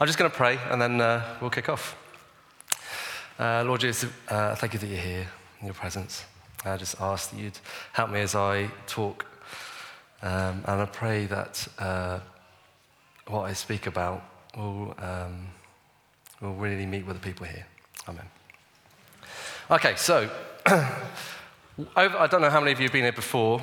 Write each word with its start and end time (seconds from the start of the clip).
I'm 0.00 0.06
just 0.06 0.18
going 0.18 0.30
to 0.30 0.36
pray 0.36 0.58
and 0.70 0.80
then 0.80 0.98
uh, 0.98 1.36
we'll 1.42 1.50
kick 1.50 1.68
off. 1.68 1.94
Uh, 3.38 3.62
Lord 3.66 3.82
Jesus, 3.82 4.10
uh, 4.30 4.54
thank 4.54 4.72
you 4.72 4.78
that 4.78 4.86
you're 4.86 4.96
here 4.96 5.26
in 5.60 5.66
your 5.66 5.74
presence. 5.74 6.24
I 6.64 6.78
just 6.78 6.98
ask 7.02 7.30
that 7.30 7.38
you'd 7.38 7.58
help 7.92 8.08
me 8.08 8.20
as 8.20 8.34
I 8.34 8.70
talk. 8.86 9.26
Um, 10.22 10.64
and 10.66 10.80
I 10.80 10.86
pray 10.86 11.26
that 11.26 11.68
uh, 11.78 12.20
what 13.26 13.42
I 13.42 13.52
speak 13.52 13.86
about 13.86 14.24
will, 14.56 14.94
um, 14.96 15.48
will 16.40 16.54
really 16.54 16.86
meet 16.86 17.04
with 17.04 17.20
the 17.20 17.22
people 17.22 17.44
here. 17.44 17.66
Amen. 18.08 18.24
Okay, 19.70 19.96
so 19.96 20.30
I 20.66 22.26
don't 22.26 22.40
know 22.40 22.48
how 22.48 22.60
many 22.60 22.72
of 22.72 22.80
you 22.80 22.84
have 22.84 22.92
been 22.94 23.02
here 23.02 23.12
before. 23.12 23.62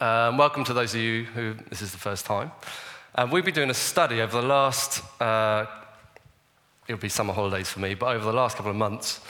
Um, 0.00 0.38
welcome 0.38 0.62
to 0.62 0.72
those 0.72 0.94
of 0.94 1.00
you 1.00 1.24
who 1.24 1.54
this 1.68 1.82
is 1.82 1.90
the 1.90 1.98
first 1.98 2.26
time. 2.26 2.52
And 3.14 3.30
we've 3.30 3.44
been 3.44 3.54
doing 3.54 3.68
a 3.68 3.74
study 3.74 4.22
over 4.22 4.40
the 4.40 4.46
last, 4.46 5.02
uh, 5.20 5.66
it'll 6.88 6.98
be 6.98 7.10
summer 7.10 7.34
holidays 7.34 7.68
for 7.68 7.80
me, 7.80 7.92
but 7.92 8.16
over 8.16 8.24
the 8.24 8.32
last 8.32 8.56
couple 8.56 8.70
of 8.70 8.76
months 8.76 9.20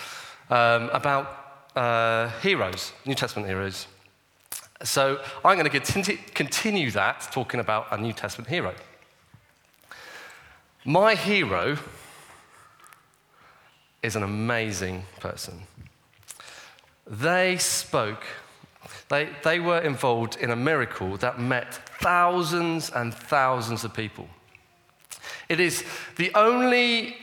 um, 0.51 0.89
about 0.93 1.67
uh, 1.75 2.29
heroes, 2.41 2.93
New 3.05 3.17
Testament 3.17 3.49
heroes. 3.49 3.89
So 4.85 5.21
I'm 5.45 5.59
going 5.59 5.69
to 5.69 6.17
continue 6.35 6.91
that 6.93 7.29
talking 7.33 7.59
about 7.59 7.89
a 7.91 7.99
New 7.99 8.13
Testament 8.13 8.49
hero. 8.49 8.73
My 10.85 11.17
hero 11.17 11.77
is 14.01 14.15
an 14.15 14.23
amazing 14.23 15.05
person. 15.19 15.63
They 17.05 17.57
spoke 17.57 18.23
they, 19.09 19.29
they 19.45 19.61
were 19.61 19.81
involved 19.81 20.37
in 20.41 20.51
a 20.51 20.57
miracle 20.57 21.17
that 21.19 21.39
met 21.39 21.75
thousands 22.01 22.91
and 22.91 23.15
thousands 23.15 23.85
of 23.85 23.95
people. 23.95 24.29
It 25.49 25.61
is 25.61 25.85
the 26.17 26.33
only, 26.35 27.17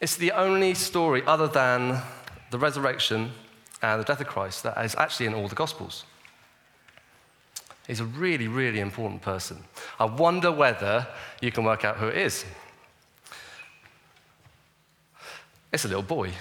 it's 0.00 0.16
the 0.16 0.32
only 0.32 0.74
story 0.74 1.22
other 1.26 1.48
than 1.48 2.00
the 2.50 2.58
resurrection 2.58 3.32
and 3.82 4.00
the 4.00 4.04
death 4.04 4.20
of 4.20 4.26
Christ 4.26 4.62
that 4.62 4.82
is 4.84 4.94
actually 4.96 5.26
in 5.26 5.34
all 5.34 5.48
the 5.48 5.54
Gospels. 5.54 6.04
He's 7.86 8.00
a 8.00 8.04
really, 8.04 8.48
really 8.48 8.80
important 8.80 9.22
person. 9.22 9.64
I 9.98 10.04
wonder 10.04 10.52
whether 10.52 11.06
you 11.40 11.50
can 11.50 11.64
work 11.64 11.84
out 11.84 11.96
who 11.96 12.08
it 12.08 12.18
is. 12.18 12.44
It's 15.72 15.84
a 15.84 15.88
little 15.88 16.02
boy. 16.02 16.32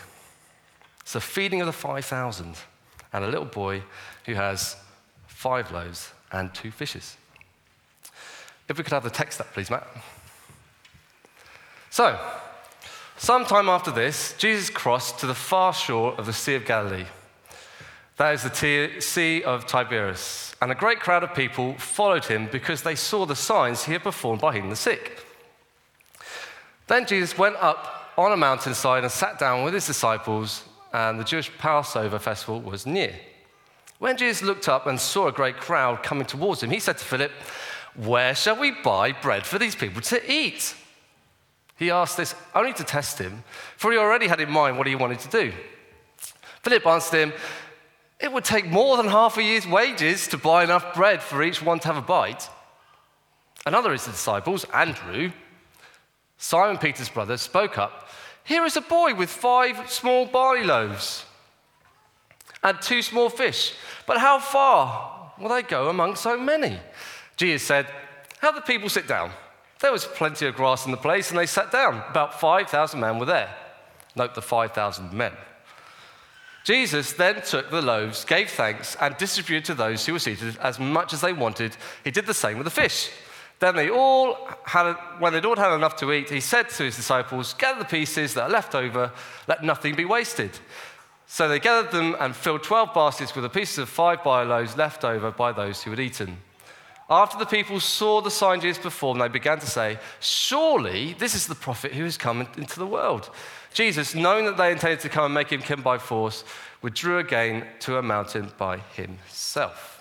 It's 1.01 1.13
the 1.13 1.21
feeding 1.21 1.61
of 1.61 1.67
the 1.67 1.73
5,000 1.73 2.55
and 3.13 3.23
a 3.23 3.27
little 3.27 3.45
boy 3.45 3.83
who 4.25 4.33
has 4.33 4.75
five 5.27 5.71
loaves 5.71 6.11
and 6.31 6.53
two 6.53 6.71
fishes. 6.71 7.17
If 8.67 8.77
we 8.77 8.83
could 8.83 8.93
have 8.93 9.03
the 9.03 9.09
text 9.09 9.39
up, 9.39 9.53
please, 9.53 9.69
Matt. 9.69 9.87
So, 11.89 12.19
sometime 13.17 13.69
after 13.69 13.91
this, 13.91 14.35
Jesus 14.37 14.69
crossed 14.69 15.19
to 15.19 15.25
the 15.25 15.33
far 15.33 15.73
shore 15.73 16.13
of 16.17 16.25
the 16.25 16.33
Sea 16.33 16.55
of 16.55 16.65
Galilee. 16.65 17.05
That 18.17 18.33
is 18.33 18.43
the 18.43 18.99
Sea 18.99 19.43
of 19.43 19.67
Tiberias. 19.67 20.55
And 20.61 20.71
a 20.71 20.75
great 20.75 20.99
crowd 20.99 21.23
of 21.23 21.35
people 21.35 21.75
followed 21.75 22.25
him 22.25 22.49
because 22.51 22.81
they 22.81 22.95
saw 22.95 23.25
the 23.25 23.35
signs 23.35 23.85
he 23.85 23.93
had 23.93 24.03
performed 24.03 24.41
by 24.41 24.53
healing 24.53 24.71
the 24.71 24.75
sick. 24.75 25.23
Then 26.87 27.05
Jesus 27.05 27.37
went 27.37 27.57
up 27.57 28.11
on 28.17 28.31
a 28.31 28.37
mountainside 28.37 29.03
and 29.03 29.11
sat 29.11 29.37
down 29.37 29.63
with 29.63 29.73
his 29.73 29.85
disciples, 29.85 30.63
and 30.93 31.19
the 31.19 31.23
Jewish 31.23 31.55
Passover 31.57 32.19
festival 32.19 32.61
was 32.61 32.85
near. 32.85 33.13
When 33.99 34.17
Jesus 34.17 34.43
looked 34.43 34.69
up 34.69 34.85
and 34.85 34.99
saw 34.99 35.27
a 35.27 35.31
great 35.31 35.57
crowd 35.57 36.03
coming 36.03 36.25
towards 36.25 36.61
him, 36.61 36.69
he 36.69 36.79
said 36.79 36.97
to 36.97 37.05
Philip, 37.05 37.31
Where 37.95 38.35
shall 38.35 38.59
we 38.59 38.71
buy 38.71 39.11
bread 39.11 39.45
for 39.45 39.57
these 39.57 39.75
people 39.75 40.01
to 40.03 40.31
eat? 40.31 40.75
He 41.77 41.91
asked 41.91 42.17
this 42.17 42.35
only 42.55 42.73
to 42.73 42.83
test 42.83 43.19
him, 43.19 43.43
for 43.75 43.91
he 43.91 43.97
already 43.97 44.27
had 44.27 44.39
in 44.39 44.51
mind 44.51 44.77
what 44.77 44.87
he 44.87 44.95
wanted 44.95 45.19
to 45.19 45.29
do. 45.29 45.53
Philip 46.63 46.85
answered 46.85 47.17
him, 47.17 47.33
It 48.19 48.31
would 48.31 48.43
take 48.43 48.67
more 48.67 48.97
than 48.97 49.07
half 49.07 49.37
a 49.37 49.43
year's 49.43 49.67
wages 49.67 50.27
to 50.29 50.37
buy 50.37 50.63
enough 50.63 50.95
bread 50.95 51.21
for 51.21 51.43
each 51.43 51.61
one 51.61 51.79
to 51.79 51.87
have 51.87 51.97
a 51.97 52.01
bite. 52.01 52.49
Another 53.65 53.89
of 53.89 53.93
his 53.93 54.05
disciples, 54.05 54.65
Andrew, 54.73 55.31
Simon 56.37 56.77
Peter's 56.77 57.09
brother, 57.09 57.37
spoke 57.37 57.77
up 57.77 58.09
Here 58.47 58.65
is 58.65 58.77
a 58.77 58.81
boy 58.81 59.13
with 59.13 59.29
five 59.29 59.91
small 59.91 60.25
barley 60.25 60.63
loaves 60.63 61.25
and 62.63 62.81
two 62.81 63.01
small 63.01 63.29
fish. 63.29 63.73
But 64.05 64.19
how 64.19 64.39
far 64.39 65.33
will 65.37 65.49
they 65.49 65.63
go 65.63 65.89
among 65.89 66.15
so 66.15 66.39
many? 66.39 66.79
Jesus 67.35 67.67
said, 67.67 67.87
Have 68.39 68.55
the 68.55 68.61
people 68.61 68.87
sit 68.87 69.05
down. 69.05 69.31
There 69.81 69.91
was 69.91 70.05
plenty 70.05 70.47
of 70.47 70.55
grass 70.55 70.85
in 70.85 70.91
the 70.91 70.97
place, 70.97 71.29
and 71.29 71.37
they 71.37 71.45
sat 71.45 71.71
down. 71.71 72.01
About 72.09 72.39
5,000 72.39 72.97
men 72.97 73.19
were 73.19 73.25
there. 73.25 73.53
Note 74.15 74.33
the 74.33 74.41
5,000 74.41 75.11
men. 75.11 75.33
Jesus 76.63 77.13
then 77.13 77.41
took 77.41 77.69
the 77.69 77.81
loaves, 77.81 78.23
gave 78.23 78.49
thanks, 78.49 78.95
and 79.01 79.17
distributed 79.17 79.65
to 79.65 79.73
those 79.73 80.05
who 80.05 80.13
were 80.13 80.19
seated 80.19 80.57
as 80.59 80.79
much 80.79 81.11
as 81.11 81.19
they 81.19 81.33
wanted. 81.33 81.75
He 82.05 82.11
did 82.11 82.25
the 82.25 82.33
same 82.33 82.57
with 82.57 82.65
the 82.65 82.71
fish. 82.71 83.09
Then 83.59 83.75
they 83.75 83.89
all 83.89 84.37
had, 84.65 84.93
when 85.19 85.33
they'd 85.33 85.45
all 85.45 85.55
had 85.55 85.73
enough 85.73 85.95
to 85.97 86.11
eat, 86.13 86.29
he 86.29 86.39
said 86.39 86.69
to 86.69 86.83
his 86.83 86.95
disciples, 86.95 87.53
Gather 87.53 87.79
the 87.79 87.85
pieces 87.85 88.35
that 88.35 88.43
are 88.43 88.49
left 88.49 88.75
over, 88.75 89.11
let 89.47 89.63
nothing 89.63 89.95
be 89.95 90.05
wasted. 90.05 90.51
So 91.25 91.49
they 91.49 91.59
gathered 91.59 91.91
them 91.91 92.15
and 92.19 92.35
filled 92.35 92.63
12 92.63 92.93
baskets 92.93 93.35
with 93.35 93.43
the 93.43 93.49
pieces 93.49 93.79
of 93.79 93.89
five 93.89 94.25
loaves 94.25 94.77
left 94.77 95.03
over 95.03 95.31
by 95.31 95.51
those 95.51 95.83
who 95.83 95.89
had 95.89 95.99
eaten. 95.99 96.37
After 97.09 97.37
the 97.37 97.45
people 97.45 97.79
saw 97.79 98.21
the 98.21 98.31
sign 98.31 98.59
Jesus 98.59 98.81
performed, 98.81 99.21
they 99.21 99.27
began 99.29 99.59
to 99.59 99.65
say, 99.65 99.97
Surely 100.19 101.13
this 101.13 101.35
is 101.35 101.47
the 101.47 101.55
prophet 101.55 101.93
who 101.93 102.03
has 102.03 102.17
come 102.17 102.47
into 102.57 102.79
the 102.79 102.85
world. 102.85 103.29
Jesus, 103.73 104.13
knowing 104.13 104.45
that 104.45 104.57
they 104.57 104.71
intended 104.71 104.99
to 105.01 105.09
come 105.09 105.25
and 105.25 105.33
make 105.33 105.51
him 105.51 105.61
king 105.61 105.81
by 105.81 105.97
force, 105.97 106.43
withdrew 106.81 107.19
again 107.19 107.65
to 107.79 107.97
a 107.97 108.01
mountain 108.01 108.51
by 108.57 108.77
himself. 108.77 109.96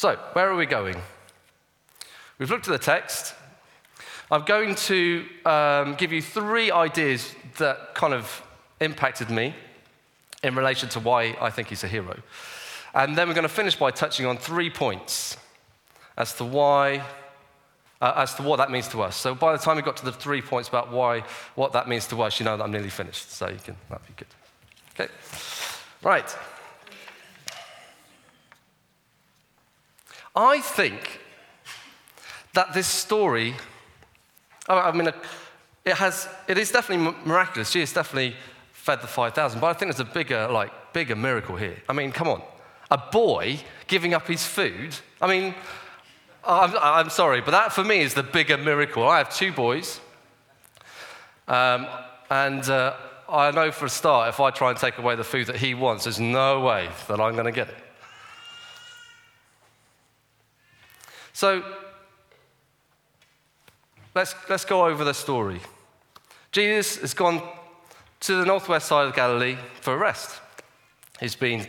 So, 0.00 0.16
where 0.32 0.48
are 0.48 0.56
we 0.56 0.64
going? 0.64 0.96
We've 2.38 2.50
looked 2.50 2.66
at 2.66 2.72
the 2.72 2.82
text. 2.82 3.34
I'm 4.30 4.46
going 4.46 4.74
to 4.86 5.26
um, 5.44 5.94
give 5.96 6.10
you 6.10 6.22
three 6.22 6.70
ideas 6.70 7.34
that 7.58 7.94
kind 7.94 8.14
of 8.14 8.42
impacted 8.80 9.28
me 9.28 9.54
in 10.42 10.54
relation 10.54 10.88
to 10.88 11.00
why 11.00 11.36
I 11.38 11.50
think 11.50 11.68
he's 11.68 11.84
a 11.84 11.86
hero. 11.86 12.18
And 12.94 13.14
then 13.14 13.28
we're 13.28 13.34
going 13.34 13.42
to 13.42 13.50
finish 13.50 13.76
by 13.76 13.90
touching 13.90 14.24
on 14.24 14.38
three 14.38 14.70
points 14.70 15.36
as 16.16 16.32
to 16.36 16.46
why, 16.46 17.04
uh, 18.00 18.14
as 18.16 18.32
to 18.36 18.42
what 18.42 18.56
that 18.56 18.70
means 18.70 18.88
to 18.88 19.02
us. 19.02 19.16
So 19.16 19.34
by 19.34 19.52
the 19.52 19.58
time 19.58 19.76
we 19.76 19.82
got 19.82 19.98
to 19.98 20.06
the 20.06 20.12
three 20.12 20.40
points 20.40 20.70
about 20.70 20.90
why, 20.90 21.24
what 21.56 21.74
that 21.74 21.88
means 21.88 22.06
to 22.06 22.22
us, 22.22 22.40
you 22.40 22.44
know 22.44 22.56
that 22.56 22.64
I'm 22.64 22.72
nearly 22.72 22.88
finished. 22.88 23.32
So 23.32 23.50
you 23.50 23.58
can, 23.62 23.76
that'd 23.90 24.06
be 24.06 24.14
good. 24.16 24.28
Okay. 24.94 25.12
Right. 26.02 26.34
I 30.34 30.60
think 30.60 31.20
that 32.54 32.72
this 32.74 32.86
story 32.86 33.54
I 34.70 34.92
mean, 34.92 35.08
it, 35.84 35.94
has, 35.94 36.28
it 36.46 36.56
is 36.56 36.70
definitely 36.70 37.14
miraculous. 37.24 37.72
Jesus 37.72 37.92
definitely 37.92 38.36
fed 38.72 39.02
the 39.02 39.08
5,000, 39.08 39.60
but 39.60 39.66
I 39.66 39.72
think 39.72 39.92
there's 39.92 40.08
a 40.08 40.12
bigger, 40.12 40.48
like, 40.48 40.92
bigger 40.92 41.16
miracle 41.16 41.56
here. 41.56 41.76
I 41.88 41.92
mean, 41.92 42.12
come 42.12 42.28
on. 42.28 42.42
A 42.90 42.98
boy 42.98 43.58
giving 43.88 44.14
up 44.14 44.26
his 44.26 44.46
food. 44.46 44.94
I 45.20 45.26
mean, 45.26 45.54
I'm, 46.44 46.74
I'm 46.80 47.10
sorry, 47.10 47.40
but 47.40 47.50
that 47.50 47.72
for 47.72 47.84
me 47.84 48.00
is 48.00 48.14
the 48.14 48.22
bigger 48.22 48.56
miracle. 48.56 49.06
I 49.06 49.18
have 49.18 49.34
two 49.34 49.52
boys, 49.52 50.00
um, 51.46 51.86
and 52.30 52.62
uh, 52.68 52.94
I 53.28 53.50
know 53.50 53.70
for 53.70 53.86
a 53.86 53.90
start, 53.90 54.30
if 54.30 54.40
I 54.40 54.50
try 54.50 54.70
and 54.70 54.78
take 54.78 54.98
away 54.98 55.16
the 55.16 55.24
food 55.24 55.48
that 55.48 55.56
he 55.56 55.74
wants, 55.74 56.04
there's 56.04 56.18
no 56.18 56.60
way 56.60 56.88
that 57.08 57.20
I'm 57.20 57.34
going 57.34 57.44
to 57.44 57.52
get 57.52 57.68
it. 57.68 57.76
So, 61.40 61.64
Let's, 64.14 64.34
let's 64.50 64.66
go 64.66 64.84
over 64.84 65.04
the 65.04 65.14
story. 65.14 65.58
Jesus 66.52 66.98
has 66.98 67.14
gone 67.14 67.40
to 68.20 68.34
the 68.34 68.44
northwest 68.44 68.88
side 68.88 69.06
of 69.06 69.14
Galilee 69.14 69.56
for 69.80 69.94
a 69.94 69.96
rest. 69.96 70.38
He's 71.18 71.34
been 71.34 71.66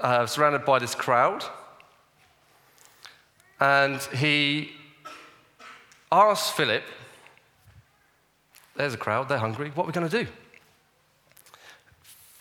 uh, 0.00 0.24
surrounded 0.24 0.64
by 0.64 0.78
this 0.78 0.94
crowd, 0.94 1.44
and 3.60 4.00
he 4.14 4.70
asks 6.10 6.48
Philip, 6.48 6.84
There's 8.74 8.94
a 8.94 8.96
crowd, 8.96 9.28
they're 9.28 9.36
hungry, 9.36 9.70
what 9.74 9.84
are 9.84 9.88
we 9.88 9.92
going 9.92 10.08
to 10.08 10.24
do? 10.24 10.30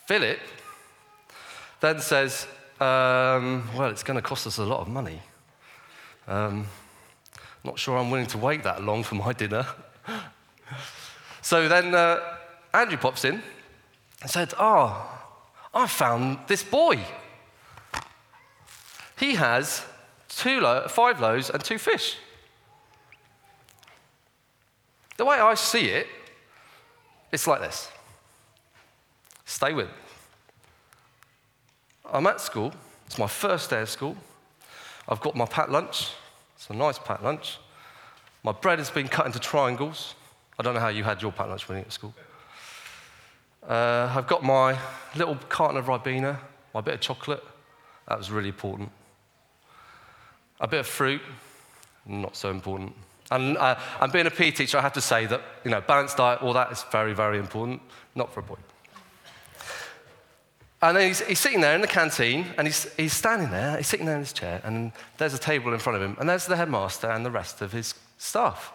Philip 0.07 0.39
then 1.81 1.99
says, 1.99 2.47
um, 2.79 3.67
Well, 3.75 3.89
it's 3.89 4.03
going 4.03 4.15
to 4.15 4.21
cost 4.21 4.47
us 4.47 4.57
a 4.57 4.63
lot 4.63 4.79
of 4.79 4.87
money. 4.87 5.19
Um, 6.31 6.65
not 7.61 7.77
sure 7.77 7.97
I'm 7.97 8.09
willing 8.09 8.27
to 8.27 8.37
wait 8.37 8.63
that 8.63 8.81
long 8.81 9.03
for 9.03 9.15
my 9.15 9.33
dinner. 9.33 9.67
so 11.41 11.67
then 11.67 11.93
uh, 11.93 12.21
Andrew 12.73 12.97
pops 12.97 13.25
in 13.25 13.43
and 14.21 14.31
said, 14.31 14.53
Oh, 14.57 15.11
I 15.73 15.87
found 15.87 16.39
this 16.47 16.63
boy. 16.63 16.99
He 19.19 19.35
has 19.35 19.83
two 20.29 20.61
lo- 20.61 20.87
five 20.87 21.19
loaves 21.19 21.49
and 21.49 21.61
two 21.61 21.77
fish. 21.77 22.15
The 25.17 25.25
way 25.25 25.37
I 25.37 25.55
see 25.55 25.87
it, 25.87 26.07
it's 27.33 27.45
like 27.45 27.59
this 27.59 27.89
stay 29.43 29.73
with. 29.73 29.89
I'm 32.09 32.25
at 32.25 32.39
school, 32.39 32.71
it's 33.05 33.17
my 33.17 33.27
first 33.27 33.69
day 33.69 33.81
of 33.81 33.89
school. 33.89 34.15
I've 35.09 35.19
got 35.19 35.35
my 35.35 35.45
packed 35.45 35.69
lunch, 35.69 36.11
it's 36.61 36.69
a 36.69 36.73
nice 36.73 36.99
packed 36.99 37.23
lunch. 37.23 37.57
My 38.43 38.51
bread 38.51 38.77
has 38.77 38.91
been 38.91 39.07
cut 39.07 39.25
into 39.25 39.39
triangles. 39.39 40.13
I 40.59 40.61
don't 40.61 40.75
know 40.75 40.79
how 40.79 40.89
you 40.89 41.03
had 41.03 41.19
your 41.19 41.31
packed 41.31 41.49
lunch 41.49 41.67
when 41.67 41.79
you 41.79 41.81
were 41.81 41.87
at 41.87 41.91
school. 41.91 42.13
Uh, 43.67 44.13
I've 44.15 44.27
got 44.27 44.43
my 44.43 44.77
little 45.15 45.35
carton 45.49 45.77
of 45.77 45.85
Ribena, 45.85 46.37
my 46.75 46.81
bit 46.81 46.93
of 46.93 47.01
chocolate. 47.01 47.43
That 48.07 48.19
was 48.19 48.29
really 48.29 48.49
important. 48.49 48.91
A 50.59 50.67
bit 50.67 50.81
of 50.81 50.85
fruit, 50.85 51.21
not 52.05 52.35
so 52.35 52.51
important. 52.51 52.93
And, 53.31 53.57
uh, 53.57 53.79
and 53.99 54.11
being 54.11 54.27
a 54.27 54.31
PE 54.31 54.51
teacher, 54.51 54.77
I 54.77 54.81
have 54.81 54.93
to 54.93 55.01
say 55.01 55.25
that, 55.25 55.41
you 55.65 55.71
know, 55.71 55.81
balanced 55.81 56.17
diet, 56.17 56.43
all 56.43 56.53
that 56.53 56.71
is 56.71 56.85
very, 56.91 57.13
very 57.13 57.39
important. 57.39 57.81
Not 58.13 58.31
for 58.31 58.41
a 58.41 58.43
boy. 58.43 58.57
And 60.83 60.97
then 60.97 61.07
he's, 61.07 61.21
he's, 61.21 61.39
sitting 61.39 61.61
there 61.61 61.75
in 61.75 61.81
the 61.81 61.87
canteen, 61.87 62.47
and 62.57 62.65
he's, 62.67 62.91
he's 62.95 63.13
standing 63.13 63.51
there, 63.51 63.77
he's 63.77 63.87
sitting 63.87 64.07
there 64.07 64.15
in 64.15 64.21
his 64.21 64.33
chair, 64.33 64.61
and 64.63 64.91
there's 65.19 65.35
a 65.35 65.39
table 65.39 65.73
in 65.73 65.79
front 65.79 65.95
of 65.95 66.01
him, 66.01 66.17
and 66.19 66.27
there's 66.27 66.47
the 66.47 66.55
headmaster 66.55 67.07
and 67.07 67.23
the 67.23 67.29
rest 67.29 67.61
of 67.61 67.71
his 67.71 67.93
staff. 68.17 68.73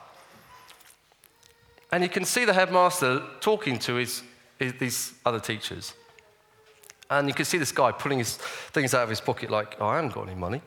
And 1.91 2.05
you 2.05 2.09
can 2.09 2.25
see 2.25 2.45
the 2.45 2.53
headmaster 2.53 3.23
talking 3.41 3.79
to 3.81 3.95
his, 3.95 4.23
his, 4.59 4.75
these 4.75 5.15
other 5.25 5.41
teachers. 5.41 5.95
And 7.11 7.27
you 7.27 7.35
can 7.35 7.45
see 7.45 7.59
this 7.59 7.73
guy 7.73 7.91
pulling 7.93 8.19
his 8.19 8.37
things 8.37 8.95
out 8.95 9.03
of 9.03 9.11
his 9.11 9.21
pocket, 9.21 9.51
like, 9.51 9.77
oh, 9.81 9.87
I 9.87 9.97
haven't 9.97 10.13
got 10.13 10.29
any 10.29 10.37
money. 10.37 10.63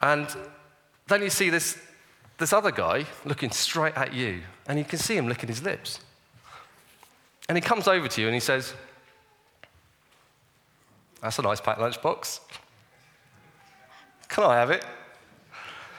And 0.00 0.28
then 1.08 1.22
you 1.22 1.30
see 1.30 1.50
this, 1.50 1.78
this 2.38 2.52
other 2.52 2.70
guy 2.70 3.06
looking 3.24 3.50
straight 3.50 3.96
at 3.96 4.14
you, 4.14 4.42
and 4.68 4.78
you 4.78 4.84
can 4.84 5.00
see 5.00 5.16
him 5.16 5.26
licking 5.26 5.48
his 5.48 5.62
lips. 5.62 6.00
And 7.48 7.56
he 7.56 7.62
comes 7.62 7.88
over 7.88 8.06
to 8.06 8.20
you 8.20 8.28
and 8.28 8.34
he 8.34 8.40
says, 8.40 8.74
that's 11.22 11.38
a 11.38 11.42
nice 11.42 11.60
packed 11.60 11.80
lunchbox. 11.80 12.40
Can 14.28 14.44
I 14.44 14.56
have 14.56 14.70
it? 14.70 14.84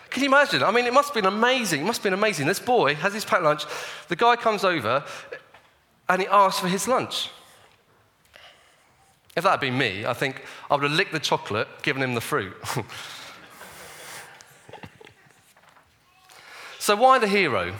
Can 0.09 0.23
you 0.23 0.29
imagine? 0.29 0.63
I 0.63 0.71
mean, 0.71 0.85
it 0.85 0.93
must 0.93 1.13
have 1.13 1.23
been 1.23 1.31
amazing. 1.31 1.81
It 1.81 1.85
must 1.85 1.99
have 1.99 2.03
been 2.03 2.13
amazing. 2.13 2.47
This 2.47 2.59
boy 2.59 2.95
has 2.95 3.13
his 3.13 3.23
packed 3.23 3.43
lunch. 3.43 3.65
The 4.09 4.15
guy 4.15 4.35
comes 4.35 4.63
over 4.63 5.03
and 6.09 6.21
he 6.21 6.27
asks 6.27 6.59
for 6.59 6.67
his 6.67 6.87
lunch. 6.87 7.29
If 9.35 9.43
that 9.43 9.51
had 9.51 9.61
been 9.61 9.77
me, 9.77 10.05
I 10.05 10.13
think 10.13 10.43
I 10.69 10.75
would 10.75 10.83
have 10.83 10.91
licked 10.91 11.13
the 11.13 11.19
chocolate, 11.19 11.67
given 11.83 12.03
him 12.03 12.13
the 12.13 12.21
fruit. 12.21 12.53
so, 16.79 16.97
why 16.97 17.17
the 17.17 17.29
hero? 17.29 17.73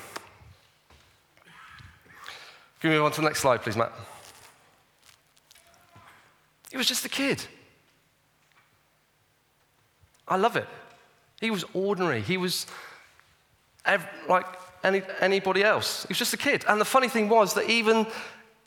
Can 2.80 2.90
we 2.90 2.96
move 2.96 3.04
on 3.04 3.12
to 3.12 3.20
the 3.22 3.28
next 3.28 3.42
slide, 3.42 3.62
please, 3.62 3.76
Matt? 3.76 3.92
Was 6.82 6.88
just 6.88 7.06
a 7.06 7.10
kid. 7.10 7.46
I 10.28 10.36
love 10.36 10.56
it. 10.56 10.68
He 11.40 11.52
was 11.52 11.64
ordinary. 11.76 12.22
He 12.22 12.38
was 12.38 12.66
ev- 13.86 14.08
like 14.28 14.48
any, 14.84 15.04
anybody 15.20 15.64
else. 15.64 16.08
He 16.08 16.08
was 16.14 16.18
just 16.18 16.34
a 16.34 16.38
kid. 16.38 16.66
And 16.68 16.82
the 16.82 16.86
funny 16.86 17.08
thing 17.08 17.30
was 17.30 17.54
that 17.54 17.70
even 17.70 18.08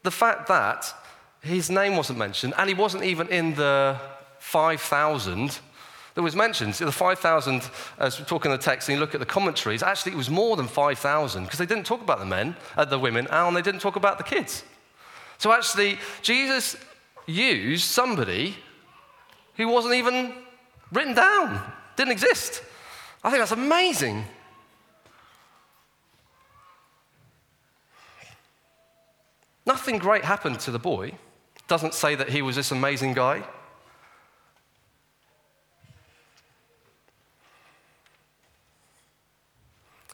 the 0.04 0.12
fact 0.12 0.46
that 0.46 0.94
his 1.40 1.70
name 1.70 1.96
wasn't 1.96 2.20
mentioned 2.20 2.54
and 2.56 2.68
he 2.68 2.74
wasn't 2.76 3.02
even 3.02 3.26
in 3.30 3.56
the 3.56 3.98
5,000 4.38 5.58
that 6.14 6.22
was 6.22 6.36
mentioned. 6.36 6.74
The 6.74 6.92
5,000, 6.92 7.68
as 7.98 8.20
we 8.20 8.24
talk 8.26 8.44
in 8.44 8.52
the 8.52 8.58
text 8.58 8.88
and 8.88 8.94
you 8.94 9.00
look 9.00 9.14
at 9.14 9.18
the 9.18 9.26
commentaries, 9.26 9.82
actually 9.82 10.12
it 10.12 10.18
was 10.18 10.30
more 10.30 10.56
than 10.56 10.68
5,000 10.68 11.42
because 11.42 11.58
they 11.58 11.66
didn't 11.66 11.86
talk 11.86 12.00
about 12.00 12.20
the 12.20 12.26
men, 12.26 12.54
uh, 12.76 12.84
the 12.84 12.96
women, 12.96 13.26
and 13.28 13.56
they 13.56 13.62
didn't 13.62 13.80
talk 13.80 13.96
about 13.96 14.18
the 14.18 14.24
kids. 14.24 14.62
So 15.38 15.50
actually, 15.50 15.98
Jesus 16.22 16.76
use 17.26 17.84
somebody 17.84 18.56
who 19.56 19.68
wasn't 19.68 19.94
even 19.94 20.34
written 20.92 21.14
down, 21.14 21.60
didn't 21.96 22.12
exist. 22.12 22.62
I 23.22 23.30
think 23.30 23.40
that's 23.40 23.52
amazing. 23.52 24.24
Nothing 29.66 29.98
great 29.98 30.24
happened 30.24 30.60
to 30.60 30.70
the 30.70 30.78
boy. 30.78 31.12
Doesn't 31.68 31.94
say 31.94 32.14
that 32.14 32.28
he 32.28 32.42
was 32.42 32.56
this 32.56 32.70
amazing 32.70 33.14
guy. 33.14 33.42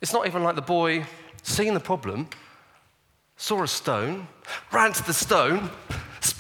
It's 0.01 0.13
not 0.13 0.27
even 0.27 0.43
like 0.43 0.55
the 0.55 0.63
boy 0.63 1.05
seeing 1.43 1.75
the 1.75 1.81
problem, 1.81 2.29
saw 3.37 3.63
a 3.63 3.69
stone, 3.69 4.29
ran 4.73 4.93
to 4.93 5.05
the 5.05 5.13
stone, 5.13 5.71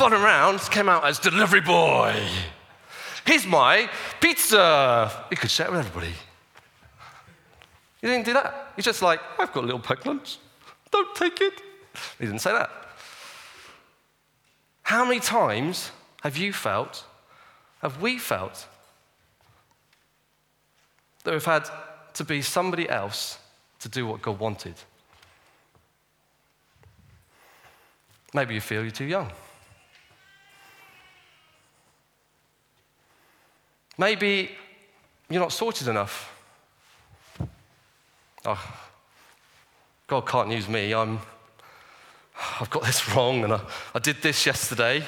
spun 0.01 0.15
around, 0.15 0.59
came 0.71 0.89
out 0.89 1.05
as 1.05 1.19
delivery 1.19 1.61
boy. 1.61 2.19
Here's 3.27 3.47
my 3.47 3.87
pizza. 4.19 5.27
He 5.29 5.37
could 5.37 5.51
share 5.51 5.67
it 5.67 5.73
with 5.73 5.81
everybody. 5.81 6.15
He 8.01 8.07
didn't 8.07 8.25
do 8.25 8.33
that. 8.33 8.73
He's 8.77 8.87
just 8.87 9.03
like, 9.03 9.21
I've 9.39 9.53
got 9.53 9.63
a 9.63 9.67
little 9.67 9.79
packed 9.79 10.07
lunch. 10.07 10.39
Don't 10.91 11.15
take 11.15 11.43
it. 11.43 11.53
He 12.19 12.25
didn't 12.25 12.39
say 12.39 12.51
that. 12.51 12.71
How 14.81 15.05
many 15.05 15.21
times 15.21 15.91
have 16.23 16.39
you 16.39 16.55
felt, 16.55 17.05
have 17.83 18.01
we 18.01 18.17
felt, 18.17 18.67
that 21.25 21.33
we've 21.33 21.45
had 21.45 21.69
to 22.15 22.25
be 22.25 22.41
somebody 22.41 22.89
else 22.89 23.39
to 23.81 23.91
do 23.91 24.07
what 24.07 24.23
God 24.23 24.39
wanted? 24.39 24.77
Maybe 28.33 28.55
you 28.55 28.63
feel 28.63 28.81
you're 28.81 28.91
too 28.91 29.05
young. 29.05 29.31
Maybe 34.01 34.51
you're 35.29 35.43
not 35.43 35.53
sorted 35.53 35.87
enough. 35.87 36.35
Oh, 38.47 38.77
God 40.07 40.27
can't 40.27 40.51
use 40.51 40.71
me. 40.71 40.95
I'm, 40.95 41.19
I've 42.59 42.71
got 42.71 42.83
this 42.83 43.15
wrong, 43.15 43.45
and 43.45 43.53
I, 43.53 43.61
I 43.95 43.99
did 43.99 44.23
this 44.23 44.47
yesterday, 44.47 45.05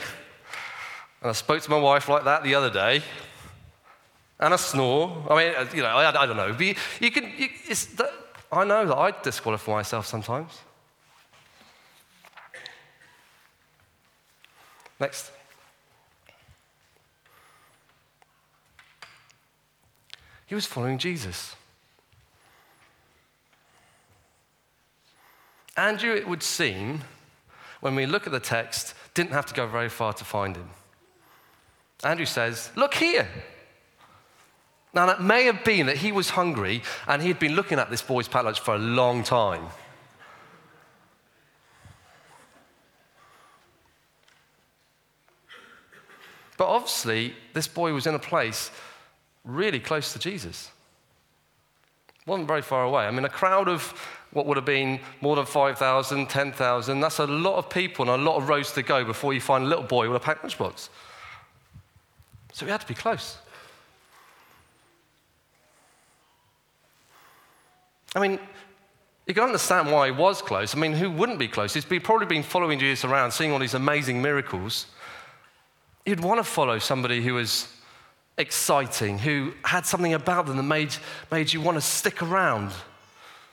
and 1.23 1.31
I 1.31 1.33
spoke 1.33 1.63
to 1.63 1.71
my 1.71 1.79
wife 1.79 2.11
like 2.11 2.25
that 2.25 2.43
the 2.43 2.55
other 2.55 2.69
day, 2.69 3.03
and 4.39 4.53
I 4.53 4.59
snore. 4.59 5.27
I 5.31 5.37
mean, 5.39 5.55
uh, 5.57 5.67
you 5.75 5.81
know, 5.81 5.89
I, 5.89 6.23
I 6.23 6.27
don't 6.27 6.37
know. 6.37 6.53
But 6.53 6.67
you, 6.67 6.75
you 7.01 7.11
can, 7.11 7.33
you, 7.39 7.49
I 8.53 8.65
know 8.65 8.85
that 8.85 8.99
I 8.99 9.11
disqualify 9.23 9.73
myself 9.73 10.05
sometimes. 10.05 10.53
Next. 15.01 15.31
He 20.53 20.55
was 20.55 20.67
following 20.67 20.99
Jesus. 20.99 21.57
Andrew, 25.79 26.15
it 26.15 26.29
would 26.29 26.43
seem, 26.43 27.05
when 27.81 27.95
we 27.95 28.05
look 28.05 28.27
at 28.27 28.35
the 28.35 28.39
text, 28.39 28.93
didn't 29.15 29.33
have 29.33 29.47
to 29.47 29.55
go 29.55 29.67
very 29.67 29.89
far 29.89 30.13
to 30.13 30.27
find 30.27 30.55
him. 30.55 30.69
Andrew 32.05 32.27
says, 32.27 32.71
Look 32.77 32.93
here. 32.93 33.27
Now, 34.93 35.07
that 35.07 35.23
may 35.23 35.45
have 35.45 35.65
been 35.65 35.87
that 35.87 35.97
he 35.97 36.13
was 36.13 36.29
hungry 36.29 36.83
and 37.09 37.23
he 37.23 37.29
had 37.29 37.39
been 37.39 37.57
looking 37.57 37.79
at 37.79 37.89
this 37.89 38.03
boy's 38.03 38.29
lunch 38.35 38.61
for 38.61 38.75
a 38.75 38.79
long 38.79 39.25
time. 39.25 39.69
But 46.59 46.67
obviously, 46.67 47.37
this 47.55 47.69
boy 47.69 47.95
was 47.95 48.07
in 48.07 48.15
a 48.15 48.19
place 48.19 48.71
really 49.45 49.81
close 49.81 50.13
to 50.13 50.19
Jesus. 50.19 50.71
Wasn't 52.27 52.47
very 52.47 52.63
far 52.63 52.85
away. 52.85 53.05
I 53.05 53.11
mean, 53.11 53.25
a 53.25 53.29
crowd 53.29 53.69
of 53.69 53.83
what 54.33 54.47
would 54.47 54.57
have 54.57 54.65
been 54.65 55.01
more 55.21 55.37
than 55.37 55.45
5,000, 55.45 56.29
10,000, 56.29 57.01
that's 57.01 57.19
a 57.19 57.27
lot 57.27 57.57
of 57.57 57.69
people 57.69 58.11
and 58.11 58.23
a 58.23 58.25
lot 58.25 58.37
of 58.37 58.49
roads 58.49 58.73
to 58.73 58.83
go 58.83 59.05
before 59.05 59.35
you 59.35 59.41
find 59.41 59.65
a 59.65 59.67
little 59.67 59.85
boy 59.85 60.09
with 60.09 60.17
a 60.17 60.25
packed 60.25 60.45
lunchbox. 60.45 60.89
So 62.53 62.65
we 62.65 62.73
had 62.73 62.81
to 62.81 62.87
be 62.87 62.95
close. 62.95 63.39
I 68.15 68.21
mean, 68.21 68.39
you 69.27 69.35
can 69.35 69.45
understand 69.45 69.91
why 69.91 70.07
he 70.07 70.13
was 70.13 70.43
close. 70.43 70.75
I 70.75 70.79
mean, 70.79 70.93
who 70.93 71.11
wouldn't 71.11 71.39
be 71.39 71.49
close? 71.49 71.75
He's 71.75 71.85
probably 71.85 72.27
been 72.27 72.43
following 72.43 72.79
Jesus 72.79 73.05
around, 73.05 73.33
seeing 73.33 73.53
all 73.53 73.59
these 73.59 73.75
amazing 73.75 74.21
miracles. 74.21 74.87
You'd 76.05 76.21
want 76.21 76.39
to 76.39 76.45
follow 76.45 76.79
somebody 76.79 77.23
who 77.23 77.35
was 77.35 77.69
exciting, 78.39 79.19
who 79.19 79.53
had 79.65 79.87
something 79.87 80.15
about 80.15 80.47
them 80.47 80.57
that 80.57 80.63
made, 80.63 80.95
made 81.31 81.53
you 81.53 81.61
want 81.61 81.77
to 81.77 81.81
stick 81.81 82.23
around. 82.23 82.73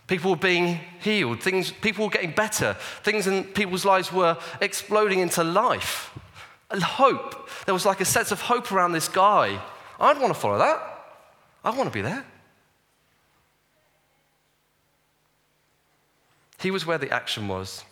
People 0.07 0.31
were 0.31 0.37
being 0.37 0.79
healed, 1.01 1.41
things, 1.41 1.71
people 1.71 2.05
were 2.05 2.11
getting 2.11 2.31
better, 2.31 2.75
things 3.03 3.27
in 3.27 3.43
people's 3.43 3.85
lives 3.85 4.11
were 4.11 4.37
exploding 4.61 5.19
into 5.19 5.43
life. 5.43 6.17
Hope. 6.71 7.49
There 7.65 7.73
was 7.73 7.85
like 7.85 8.01
a 8.01 8.05
sense 8.05 8.31
of 8.31 8.41
hope 8.41 8.71
around 8.71 8.93
this 8.93 9.07
guy. 9.07 9.61
I'd 9.99 10.19
want 10.19 10.33
to 10.33 10.39
follow 10.39 10.57
that. 10.59 10.81
I 11.63 11.71
want 11.71 11.91
to 11.91 11.93
be 11.93 12.01
there. 12.01 12.25
He 16.59 16.71
was 16.71 16.85
where 16.85 16.97
the 16.97 17.11
action 17.11 17.47
was. 17.47 17.83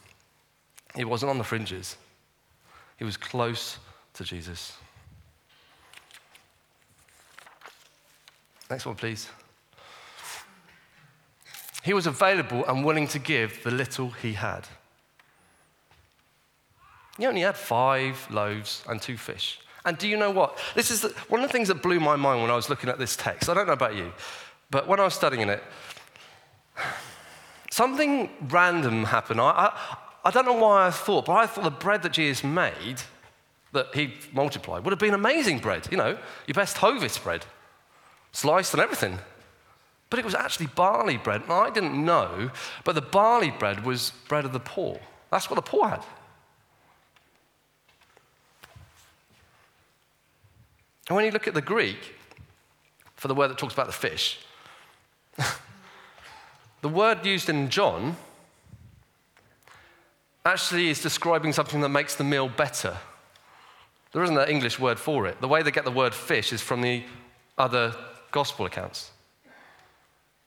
He 0.96 1.06
wasn't 1.06 1.30
on 1.30 1.38
the 1.38 1.44
fringes. 1.44 1.98
He 2.98 3.06
was 3.06 3.18
close 3.18 3.78
to 4.14 4.24
Jesus. 4.24 4.74
Next 8.70 8.86
one, 8.86 8.96
please. 8.96 9.30
He 11.84 11.94
was 11.94 12.06
available 12.06 12.66
and 12.66 12.84
willing 12.84 13.08
to 13.10 13.20
give 13.20 13.64
the 13.64 13.72
little 13.72 14.10
he 14.10 14.34
had. 14.34 14.68
He 17.18 17.26
only 17.26 17.42
had 17.42 17.56
five 17.56 18.28
loaves 18.30 18.84
and 18.88 19.02
two 19.02 19.18
fish. 19.18 19.60
And 19.86 19.98
do 19.98 20.08
you 20.08 20.18
know 20.18 20.32
what? 20.32 20.60
This 20.76 20.92
is 20.92 21.02
the, 21.02 21.10
one 21.30 21.42
of 21.42 21.48
the 21.48 21.54
things 21.54 21.70
that 21.70 21.82
blew 21.82 22.00
my 22.00 22.18
mind 22.18 22.42
when 22.42 22.52
I 22.52 22.56
was 22.56 22.70
looking 22.70 22.90
at 22.90 23.00
this 23.00 23.16
text. 23.16 23.50
I 23.50 23.54
don't 23.54 23.68
know 23.68 23.74
about 23.74 23.96
you, 23.96 24.12
but 24.70 24.86
when 24.88 25.00
I 25.00 25.04
was 25.04 25.14
studying 25.14 25.48
it, 25.48 25.64
something 27.72 28.30
random 28.50 29.06
happened. 29.06 29.40
I, 29.40 29.50
I, 29.50 29.98
I 30.26 30.32
don't 30.32 30.46
know 30.46 30.54
why 30.54 30.88
I 30.88 30.92
thought, 30.92 31.26
but 31.26 31.34
I 31.34 31.46
thought 31.48 31.64
the 31.64 31.72
bread 31.72 32.04
that 32.04 32.12
Jesus 32.12 32.44
made, 32.44 33.02
that 33.72 33.96
he 33.96 34.16
multiplied, 34.34 34.84
would 34.84 34.92
have 34.92 35.00
been 35.00 35.14
amazing 35.14 35.60
bread. 35.60 35.88
You 35.90 35.98
know, 35.98 36.18
your 36.48 36.54
best 36.54 36.78
Hovis 36.78 37.18
bread, 37.18 37.46
sliced 38.38 38.74
and 38.76 38.82
everything. 38.82 39.18
But 40.12 40.20
it 40.20 40.26
was 40.26 40.36
actually 40.36 40.68
barley 40.68 41.18
bread. 41.18 41.42
And 41.42 41.52
I 41.52 41.72
didn't 41.72 42.06
know, 42.06 42.52
but 42.84 42.94
the 42.94 43.02
barley 43.02 43.50
bread 43.50 43.84
was 43.84 44.12
bread 44.28 44.46
of 44.46 44.54
the 44.54 44.60
poor. 44.60 45.00
That's 45.32 45.50
what 45.50 45.56
the 45.56 45.64
poor 45.64 45.90
had. 45.90 46.04
And 51.08 51.16
when 51.16 51.26
you 51.26 51.32
look 51.32 51.48
at 51.48 51.56
the 51.56 51.62
Greek, 51.62 51.98
for 53.16 53.28
the 53.28 53.34
word 53.34 53.48
that 53.48 53.58
talks 53.58 53.74
about 53.74 53.88
the 53.88 53.94
fish, 53.94 54.40
the 56.82 56.90
word 56.90 57.26
used 57.26 57.50
in 57.50 57.70
John 57.70 58.18
actually 60.46 60.90
is 60.90 61.02
describing 61.02 61.54
something 61.54 61.82
that 61.82 61.90
makes 61.90 62.16
the 62.16 62.24
meal 62.24 62.50
better. 62.50 62.98
There 64.12 64.24
isn't 64.24 64.38
an 64.38 64.48
English 64.48 64.80
word 64.80 65.00
for 65.00 65.26
it. 65.26 65.42
The 65.42 65.48
way 65.48 65.64
they 65.64 65.72
get 65.72 65.86
the 65.86 65.92
word 65.92 66.14
fish 66.14 66.54
is 66.54 66.62
from 66.62 66.82
the 66.82 67.04
other 67.58 67.96
gospel 68.32 68.66
accounts. 68.66 69.12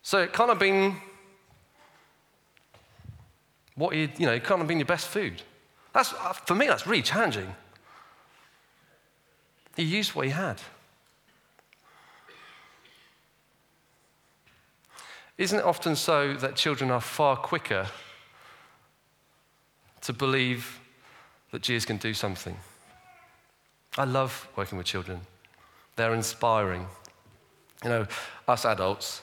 So 0.02 0.18
it 0.18 0.32
can't 0.32 0.48
have 0.48 0.58
been 0.58 0.96
what 3.74 3.94
you, 3.94 4.08
you 4.18 4.26
know, 4.26 4.32
it 4.32 4.44
can't 4.44 4.58
have 4.58 4.68
been 4.68 4.78
your 4.78 4.86
best 4.86 5.08
food. 5.08 5.42
That's, 5.92 6.12
uh, 6.12 6.32
for 6.32 6.54
me, 6.54 6.66
that's 6.66 6.86
really 6.86 7.02
challenging. 7.02 7.54
He 9.76 9.82
used 9.82 10.14
what 10.14 10.26
he 10.26 10.32
had. 10.32 10.60
Isn't 15.38 15.60
it 15.60 15.64
often 15.64 15.96
so 15.96 16.34
that 16.34 16.54
children 16.54 16.90
are 16.90 17.00
far 17.00 17.36
quicker 17.36 17.86
to 20.02 20.12
believe 20.12 20.78
that 21.50 21.62
Jesus 21.62 21.86
can 21.86 21.96
do 21.96 22.12
something? 22.12 22.56
I 23.96 24.04
love 24.04 24.46
working 24.54 24.76
with 24.76 24.86
children. 24.86 25.22
They're 25.96 26.14
inspiring. 26.14 26.86
You 27.84 27.90
know, 27.90 28.06
us 28.46 28.64
adults, 28.64 29.22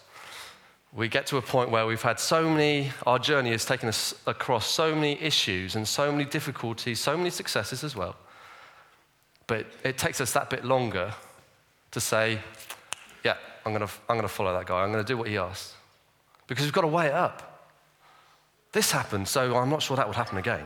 we 0.94 1.08
get 1.08 1.28
to 1.28 1.38
a 1.38 1.42
point 1.42 1.70
where 1.70 1.86
we've 1.86 2.02
had 2.02 2.20
so 2.20 2.50
many, 2.50 2.92
our 3.06 3.20
journey 3.20 3.52
has 3.52 3.66
taken 3.66 3.88
us 3.88 4.16
across 4.26 4.66
so 4.66 4.96
many 4.96 5.22
issues 5.22 5.76
and 5.76 5.88
so 5.88 6.12
many 6.12 6.26
difficulties, 6.26 7.00
so 7.00 7.16
many 7.16 7.30
successes 7.30 7.84
as 7.84 7.96
well. 7.96 8.16
But 9.46 9.68
it 9.84 9.98
takes 9.98 10.20
us 10.22 10.34
that 10.34 10.50
bit 10.50 10.66
longer 10.66 11.14
to 11.92 12.00
say, 12.00 12.40
yeah, 13.24 13.38
I'm 13.66 13.74
going 13.74 13.88
to 13.88 13.94
I'm 14.10 14.16
going 14.16 14.28
to 14.28 14.34
follow 14.34 14.54
that 14.54 14.66
guy. 14.66 14.84
I'm 14.84 14.92
going 14.92 15.04
to 15.04 15.08
do 15.08 15.18
what 15.18 15.28
he 15.28 15.38
asks. 15.38 15.76
Because 16.48 16.66
we've 16.66 16.74
got 16.74 16.82
to 16.82 16.88
weigh 16.88 17.08
it 17.08 17.14
up. 17.14 17.70
This 18.72 18.92
happened, 18.92 19.28
so 19.28 19.56
I'm 19.56 19.70
not 19.70 19.82
sure 19.82 19.98
that 19.98 20.08
would 20.08 20.16
happen 20.16 20.38
again. 20.38 20.66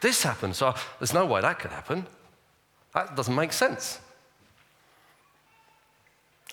This 0.00 0.22
happened, 0.22 0.54
so 0.56 0.74
there's 0.98 1.14
no 1.14 1.26
way 1.26 1.40
that 1.40 1.58
could 1.58 1.70
happen. 1.70 2.06
That 2.94 3.16
doesn't 3.16 3.34
make 3.34 3.52
sense. 3.52 4.00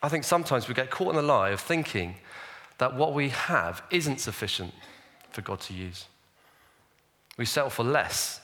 I 0.04 0.10
think 0.10 0.24
sometimes 0.24 0.68
we 0.68 0.74
get 0.74 0.90
caught 0.92 1.10
in 1.10 1.16
the 1.16 1.22
lie 1.22 1.50
of 1.50 1.60
thinking 1.60 2.16
that 2.78 2.96
what 2.96 3.14
we 3.14 3.30
have 3.30 3.82
isn't 3.92 4.20
sufficient 4.20 4.74
for 5.32 5.42
God 5.42 5.60
to 5.62 5.74
use. 5.74 6.06
We 7.38 7.46
settle 7.46 7.70
for 7.70 7.84
less 7.84 8.42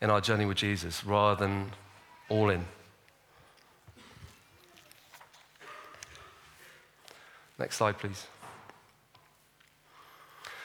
in 0.00 0.10
our 0.10 0.20
journey 0.20 0.44
with 0.44 0.56
Jesus 0.56 1.04
rather 1.04 1.46
than 1.46 1.72
all 2.28 2.50
in. 2.50 2.64
Next 7.58 7.76
slide, 7.76 7.98
please. 7.98 8.26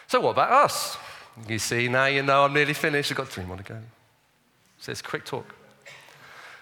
So, 0.08 0.20
what 0.20 0.32
about 0.32 0.52
us? 0.52 0.98
You 1.48 1.58
see, 1.58 1.88
now 1.88 2.08
you 2.08 2.22
know 2.22 2.44
I'm 2.44 2.54
nearly 2.54 2.74
finished. 2.74 3.12
I've 3.12 3.18
got 3.18 3.30
three 3.30 3.46
more 3.46 3.56
to 3.56 3.64
go. 3.64 3.78
So, 4.80 4.92
it's 4.92 5.02
quick 5.02 5.24
talk. 5.24 5.56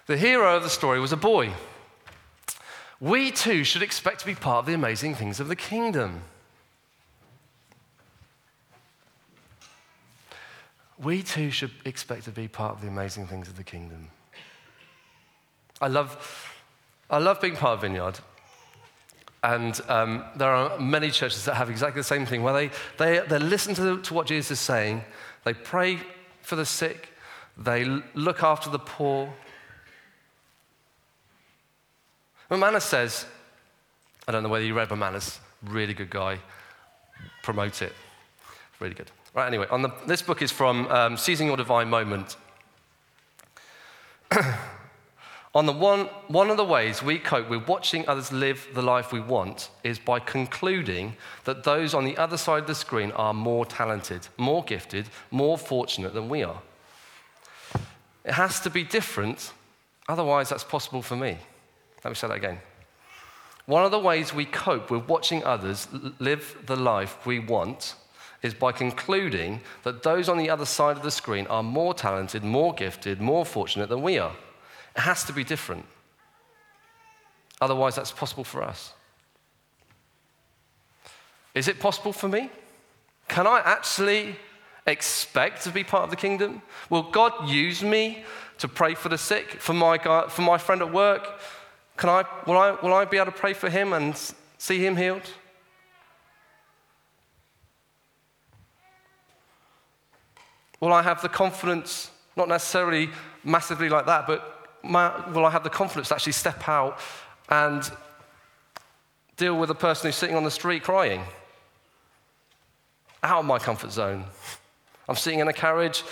The 0.05 0.17
hero 0.17 0.55
of 0.55 0.61
the 0.61 0.69
story 0.69 0.99
was 0.99 1.11
a 1.11 1.17
boy. 1.17 1.51
We 3.01 3.31
too 3.31 3.63
should 3.63 3.81
expect 3.81 4.19
to 4.21 4.25
be 4.25 4.35
part 4.35 4.59
of 4.59 4.65
the 4.65 4.73
amazing 4.73 5.15
things 5.15 5.39
of 5.39 5.47
the 5.47 5.55
kingdom. 5.55 6.21
We 11.01 11.23
too 11.23 11.49
should 11.49 11.71
expect 11.85 12.25
to 12.25 12.31
be 12.31 12.49
part 12.49 12.75
of 12.75 12.81
the 12.81 12.89
amazing 12.89 13.27
things 13.27 13.47
of 13.47 13.55
the 13.55 13.63
kingdom. 13.63 14.09
I 15.81 15.87
love, 15.87 16.53
I 17.09 17.19
love 17.19 17.39
being 17.39 17.55
part 17.55 17.75
of 17.75 17.81
Vineyard. 17.81 18.19
And 19.41 19.79
um, 19.87 20.25
there 20.35 20.51
are 20.51 20.77
many 20.77 21.09
churches 21.09 21.45
that 21.45 21.55
have 21.55 21.69
exactly 21.69 22.01
the 22.01 22.03
same 22.03 22.25
thing, 22.25 22.43
where 22.43 22.53
they, 22.53 22.71
they, 22.97 23.25
they 23.25 23.39
listen 23.39 23.73
to, 23.75 24.01
to 24.01 24.13
what 24.13 24.27
Jesus 24.27 24.51
is 24.51 24.59
saying, 24.59 25.05
they 25.45 25.53
pray 25.53 25.99
for 26.41 26.57
the 26.57 26.65
sick, 26.65 27.13
they 27.57 27.85
look 28.13 28.43
after 28.43 28.69
the 28.69 28.79
poor. 28.79 29.33
When 32.49 32.59
McManus 32.59 32.81
says, 32.81 33.25
I 34.27 34.31
don't 34.31 34.41
know 34.41 34.49
whether 34.49 34.65
you 34.65 34.73
read, 34.73 34.89
but 34.89 34.97
McManus, 34.97 35.37
really 35.63 35.93
good 35.93 36.09
guy, 36.09 36.39
promote 37.43 37.83
it. 37.83 37.93
Really 38.79 38.95
good. 38.95 39.11
Right, 39.35 39.45
anyway, 39.45 39.67
on 39.69 39.83
the, 39.83 39.91
this 40.07 40.23
book 40.23 40.41
is 40.41 40.51
from 40.51 40.87
um, 40.87 41.15
Seizing 41.15 41.45
Your 41.45 41.57
Divine 41.57 41.89
Moment. 41.89 42.37
On 45.55 45.65
the 45.65 45.73
one, 45.73 46.05
one 46.27 46.51
of 46.51 46.57
the 46.57 46.63
ways 46.63 47.01
we 47.01 47.17
cope 47.17 47.49
with 47.49 47.67
watching 47.67 48.07
others 48.07 48.31
live 48.31 48.67
the 48.75 48.83
life 48.83 49.11
we 49.11 49.19
want 49.19 49.71
is 49.83 49.97
by 49.97 50.19
concluding 50.19 51.15
that 51.45 51.63
those 51.63 51.95
on 51.95 52.05
the 52.05 52.15
other 52.17 52.37
side 52.37 52.61
of 52.61 52.67
the 52.67 52.75
screen 52.75 53.11
are 53.13 53.33
more 53.33 53.65
talented, 53.65 54.27
more 54.37 54.63
gifted, 54.63 55.09
more 55.31 55.57
fortunate 55.57 56.13
than 56.13 56.29
we 56.29 56.43
are. 56.43 56.61
It 58.23 58.33
has 58.33 58.59
to 58.59 58.69
be 58.69 58.83
different, 58.83 59.51
otherwise, 60.07 60.49
that's 60.49 60.63
possible 60.63 61.01
for 61.01 61.15
me. 61.15 61.39
Let 62.03 62.11
me 62.11 62.15
say 62.15 62.27
that 62.27 62.37
again. 62.37 62.59
One 63.65 63.85
of 63.85 63.91
the 63.91 63.99
ways 63.99 64.33
we 64.33 64.45
cope 64.45 64.89
with 64.89 65.07
watching 65.07 65.43
others 65.43 65.87
live 66.19 66.57
the 66.65 66.75
life 66.75 67.25
we 67.25 67.39
want 67.39 67.95
is 68.41 68.53
by 68.53 68.71
concluding 68.71 69.61
that 69.83 70.01
those 70.01 70.29
on 70.29 70.37
the 70.37 70.49
other 70.49 70.65
side 70.65 70.97
of 70.97 71.03
the 71.03 71.11
screen 71.11 71.45
are 71.47 71.61
more 71.61 71.93
talented, 71.93 72.43
more 72.43 72.73
gifted, 72.73 73.21
more 73.21 73.45
fortunate 73.45 73.89
than 73.89 74.01
we 74.01 74.17
are. 74.17 74.35
It 74.95 75.01
has 75.01 75.23
to 75.25 75.33
be 75.33 75.43
different. 75.43 75.85
Otherwise, 77.61 77.95
that's 77.95 78.11
possible 78.11 78.43
for 78.43 78.63
us. 78.63 78.93
Is 81.53 81.67
it 81.67 81.79
possible 81.79 82.13
for 82.13 82.29
me? 82.29 82.49
Can 83.27 83.45
I 83.45 83.61
actually 83.65 84.37
expect 84.87 85.63
to 85.63 85.71
be 85.71 85.83
part 85.83 86.03
of 86.03 86.09
the 86.09 86.15
kingdom? 86.15 86.61
Will 86.89 87.03
God 87.03 87.49
use 87.49 87.83
me 87.83 88.23
to 88.59 88.67
pray 88.67 88.95
for 88.95 89.09
the 89.09 89.17
sick, 89.17 89.59
for 89.59 89.73
my, 89.73 89.97
guy, 89.97 90.27
for 90.27 90.41
my 90.41 90.57
friend 90.57 90.81
at 90.81 90.91
work? 90.91 91.39
Can 91.99 92.07
I, 92.07 92.23
will, 92.47 92.57
I, 92.57 92.71
will 92.81 92.93
I 92.93 93.03
be 93.03 93.17
able 93.17 93.25
to 93.25 93.37
pray 93.37 93.51
for 93.51 93.69
him 93.69 93.91
and 93.91 94.15
see 94.57 94.79
him 94.79 94.95
healed? 94.95 95.29
Will 100.79 100.93
I 100.93 101.01
have 101.01 101.21
the 101.21 101.27
confidence, 101.27 102.09
not 102.37 102.47
necessarily 102.47 103.09
massively 103.43 103.89
like 103.89 104.05
that, 104.05 104.27
but 104.27 104.69
my, 104.81 105.29
will 105.31 105.45
I 105.45 105.49
have 105.49 105.65
the 105.65 105.69
confidence 105.69 106.07
to 106.07 106.15
actually 106.15 106.31
step 106.31 106.69
out 106.69 106.99
and 107.49 107.83
deal 109.35 109.59
with 109.59 109.69
a 109.69 109.75
person 109.75 110.07
who's 110.07 110.15
sitting 110.15 110.37
on 110.37 110.45
the 110.45 110.51
street 110.51 110.83
crying? 110.83 111.21
Out 113.23 113.39
of 113.39 113.45
my 113.45 113.59
comfort 113.59 113.91
zone. 113.91 114.23
I'm 115.09 115.17
sitting 115.17 115.39
in 115.39 115.49
a 115.49 115.53
carriage, 115.53 116.05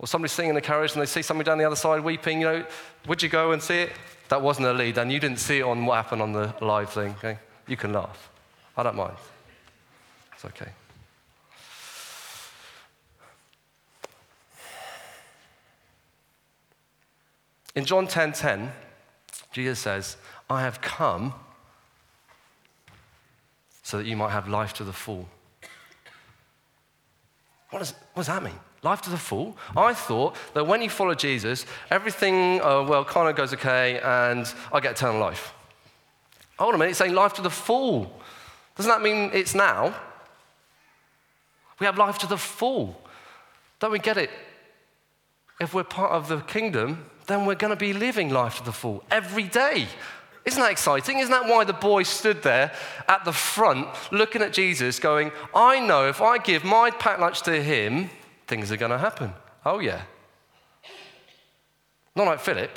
or 0.00 0.08
somebody's 0.08 0.32
sitting 0.32 0.50
in 0.50 0.56
a 0.56 0.60
carriage 0.60 0.94
and 0.94 1.00
they 1.00 1.06
see 1.06 1.22
somebody 1.22 1.46
down 1.46 1.58
the 1.58 1.64
other 1.64 1.76
side 1.76 2.02
weeping, 2.02 2.40
you 2.40 2.46
know, 2.48 2.64
would 3.06 3.22
you 3.22 3.28
go 3.28 3.52
and 3.52 3.62
see 3.62 3.82
it? 3.82 3.92
That 4.28 4.42
wasn't 4.42 4.66
a 4.66 4.72
lead, 4.72 4.98
and 4.98 5.10
you 5.10 5.18
didn't 5.18 5.40
see 5.40 5.60
it 5.60 5.62
on 5.62 5.86
what 5.86 5.96
happened 5.96 6.22
on 6.22 6.32
the 6.32 6.54
live 6.60 6.90
thing, 6.90 7.14
okay? 7.18 7.38
You 7.66 7.76
can 7.76 7.92
laugh. 7.92 8.30
I 8.76 8.82
don't 8.82 8.96
mind. 8.96 9.16
It's 10.34 10.44
okay. 10.44 10.70
In 17.74 17.84
John 17.84 18.06
10:10, 18.06 18.32
10, 18.32 18.32
10, 18.32 18.72
Jesus 19.52 19.78
says, 19.78 20.16
"I 20.50 20.62
have 20.62 20.80
come 20.80 21.32
so 23.82 23.98
that 23.98 24.06
you 24.06 24.16
might 24.16 24.30
have 24.30 24.48
life 24.48 24.74
to 24.74 24.84
the 24.84 24.92
full." 24.92 25.28
What 27.70 27.80
does, 27.80 27.92
what 28.12 28.16
does 28.16 28.26
that 28.26 28.42
mean? 28.42 28.58
Life 28.82 29.02
to 29.02 29.10
the 29.10 29.16
full? 29.16 29.56
I 29.76 29.92
thought 29.92 30.36
that 30.54 30.66
when 30.66 30.82
you 30.82 30.90
follow 30.90 31.14
Jesus, 31.14 31.66
everything, 31.90 32.60
uh, 32.60 32.84
well, 32.84 33.04
kind 33.04 33.28
of 33.28 33.34
goes 33.34 33.52
okay 33.54 33.98
and 34.00 34.52
I 34.72 34.80
get 34.80 34.92
eternal 34.92 35.20
life. 35.20 35.52
Hold 36.58 36.70
on 36.70 36.74
a 36.74 36.78
minute, 36.78 36.90
it's 36.90 36.98
saying 36.98 37.14
life 37.14 37.34
to 37.34 37.42
the 37.42 37.50
full. 37.50 38.20
Doesn't 38.76 38.90
that 38.90 39.02
mean 39.02 39.30
it's 39.32 39.54
now? 39.54 39.94
We 41.80 41.86
have 41.86 41.98
life 41.98 42.18
to 42.18 42.26
the 42.26 42.36
full. 42.36 43.00
Don't 43.80 43.92
we 43.92 43.98
get 43.98 44.16
it? 44.16 44.30
If 45.60 45.74
we're 45.74 45.84
part 45.84 46.12
of 46.12 46.28
the 46.28 46.38
kingdom, 46.40 47.04
then 47.26 47.46
we're 47.46 47.54
going 47.54 47.72
to 47.72 47.76
be 47.76 47.92
living 47.92 48.30
life 48.30 48.58
to 48.58 48.64
the 48.64 48.72
full 48.72 49.04
every 49.10 49.44
day. 49.44 49.86
Isn't 50.44 50.60
that 50.60 50.70
exciting? 50.70 51.18
Isn't 51.18 51.32
that 51.32 51.46
why 51.48 51.64
the 51.64 51.72
boy 51.72 52.04
stood 52.04 52.42
there 52.42 52.72
at 53.06 53.24
the 53.24 53.32
front 53.32 53.88
looking 54.10 54.40
at 54.40 54.52
Jesus, 54.52 54.98
going, 54.98 55.30
I 55.54 55.80
know 55.80 56.08
if 56.08 56.22
I 56.22 56.38
give 56.38 56.64
my 56.64 56.90
packed 56.90 57.20
lunch 57.20 57.42
to 57.42 57.62
him, 57.62 58.08
things 58.48 58.72
are 58.72 58.76
going 58.76 58.90
to 58.90 58.98
happen. 58.98 59.32
Oh, 59.64 59.78
yeah. 59.78 60.02
Not 62.16 62.26
like 62.26 62.40
Philip. 62.40 62.70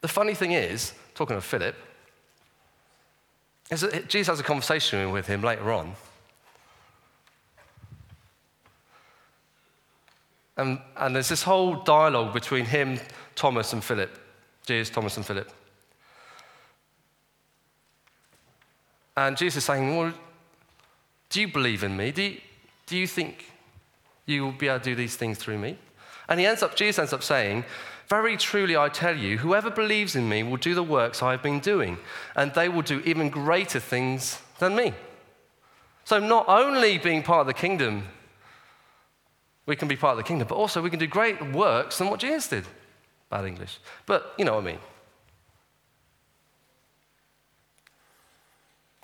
The 0.00 0.08
funny 0.08 0.34
thing 0.34 0.52
is, 0.52 0.94
talking 1.14 1.36
of 1.36 1.44
Philip, 1.44 1.76
is 3.70 3.82
that 3.82 4.08
Jesus 4.08 4.26
has 4.26 4.40
a 4.40 4.42
conversation 4.42 5.12
with 5.12 5.26
him 5.26 5.42
later 5.42 5.70
on. 5.70 5.94
And, 10.56 10.80
and 10.96 11.14
there's 11.14 11.28
this 11.28 11.42
whole 11.42 11.76
dialogue 11.76 12.34
between 12.34 12.64
him, 12.64 12.98
Thomas, 13.34 13.72
and 13.72 13.82
Philip. 13.82 14.18
Jesus, 14.66 14.90
Thomas, 14.90 15.16
and 15.16 15.24
Philip. 15.24 15.50
And 19.16 19.36
Jesus 19.36 19.58
is 19.58 19.64
saying, 19.64 19.96
Well, 19.96 20.12
do 21.30 21.40
you 21.40 21.48
believe 21.48 21.82
in 21.82 21.96
me? 21.96 22.10
Do 22.12 22.22
you, 22.22 22.40
do 22.86 22.96
you 22.96 23.06
think 23.06 23.46
you 24.26 24.44
will 24.44 24.52
be 24.52 24.68
able 24.68 24.78
to 24.80 24.84
do 24.84 24.94
these 24.94 25.16
things 25.16 25.38
through 25.38 25.58
me? 25.58 25.78
And 26.28 26.38
he 26.40 26.46
ends 26.46 26.62
up, 26.62 26.76
Jesus 26.76 26.98
ends 26.98 27.12
up 27.12 27.22
saying, 27.22 27.64
Very 28.08 28.36
truly 28.36 28.76
I 28.76 28.88
tell 28.88 29.16
you, 29.16 29.38
whoever 29.38 29.70
believes 29.70 30.16
in 30.16 30.28
me 30.28 30.42
will 30.42 30.56
do 30.56 30.74
the 30.74 30.82
works 30.82 31.22
I 31.22 31.32
have 31.32 31.42
been 31.42 31.60
doing, 31.60 31.98
and 32.36 32.52
they 32.54 32.68
will 32.68 32.82
do 32.82 33.00
even 33.04 33.28
greater 33.28 33.80
things 33.80 34.40
than 34.58 34.76
me. 34.76 34.94
So, 36.04 36.18
not 36.18 36.48
only 36.48 36.98
being 36.98 37.22
part 37.22 37.42
of 37.42 37.46
the 37.46 37.54
kingdom, 37.54 38.08
we 39.66 39.76
can 39.76 39.88
be 39.88 39.96
part 39.96 40.12
of 40.12 40.18
the 40.18 40.28
kingdom, 40.28 40.48
but 40.48 40.56
also 40.56 40.82
we 40.82 40.90
can 40.90 40.98
do 40.98 41.06
great 41.06 41.52
works 41.52 41.98
than 41.98 42.08
what 42.10 42.20
Jesus 42.20 42.48
did. 42.48 42.64
Bad 43.30 43.44
English. 43.44 43.78
But 44.06 44.34
you 44.36 44.44
know 44.44 44.54
what 44.54 44.62
I 44.62 44.66
mean. 44.66 44.78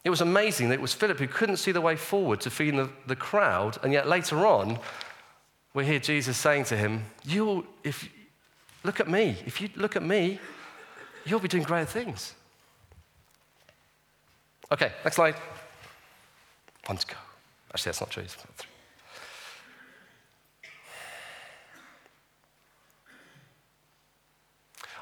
It 0.04 0.10
was 0.10 0.20
amazing 0.20 0.68
that 0.68 0.76
it 0.76 0.80
was 0.80 0.94
Philip 0.94 1.18
who 1.18 1.26
couldn't 1.26 1.56
see 1.56 1.72
the 1.72 1.80
way 1.80 1.96
forward 1.96 2.40
to 2.42 2.50
feeding 2.50 2.76
the, 2.76 2.90
the 3.06 3.16
crowd, 3.16 3.78
and 3.82 3.92
yet 3.92 4.08
later 4.08 4.46
on, 4.46 4.78
we 5.74 5.84
hear 5.84 5.98
Jesus 5.98 6.36
saying 6.36 6.64
to 6.64 6.76
him, 6.76 7.04
You'll, 7.24 7.64
if, 7.84 8.08
look 8.84 9.00
at 9.00 9.08
me. 9.08 9.36
If 9.44 9.60
you 9.60 9.68
look 9.76 9.96
at 9.96 10.02
me, 10.02 10.38
you'll 11.26 11.40
be 11.40 11.48
doing 11.48 11.64
great 11.64 11.88
things. 11.88 12.34
Okay, 14.70 14.92
next 15.04 15.16
slide. 15.16 15.36
One 16.86 16.96
to 16.96 17.06
go. 17.06 17.14
Actually, 17.74 17.90
that's 17.90 18.00
not 18.00 18.10
true. 18.10 18.24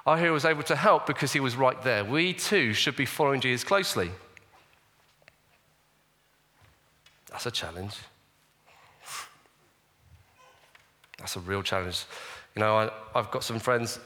Our 0.07 0.17
hero 0.17 0.33
was 0.33 0.45
able 0.45 0.63
to 0.65 0.77
help 0.77 1.07
because 1.07 1.33
he 1.33 1.41
was 1.41 1.57
right 1.57 1.81
there. 1.83 2.05
We 2.05 2.33
too 2.33 2.73
should 2.73 2.97
be 2.97 3.07
following 3.07 3.41
Jesus 3.41 3.65
closely. 3.65 4.11
That's 7.37 7.45
a 7.45 7.51
challenge. 7.51 7.99
That's 11.19 11.37
a 11.37 11.41
real 11.41 11.63
challenge. 11.63 12.07
You 12.55 12.61
know, 12.61 12.91
I, 13.15 13.19
have 13.19 13.31
got 13.31 13.45
some 13.45 13.59
friends, 13.59 13.99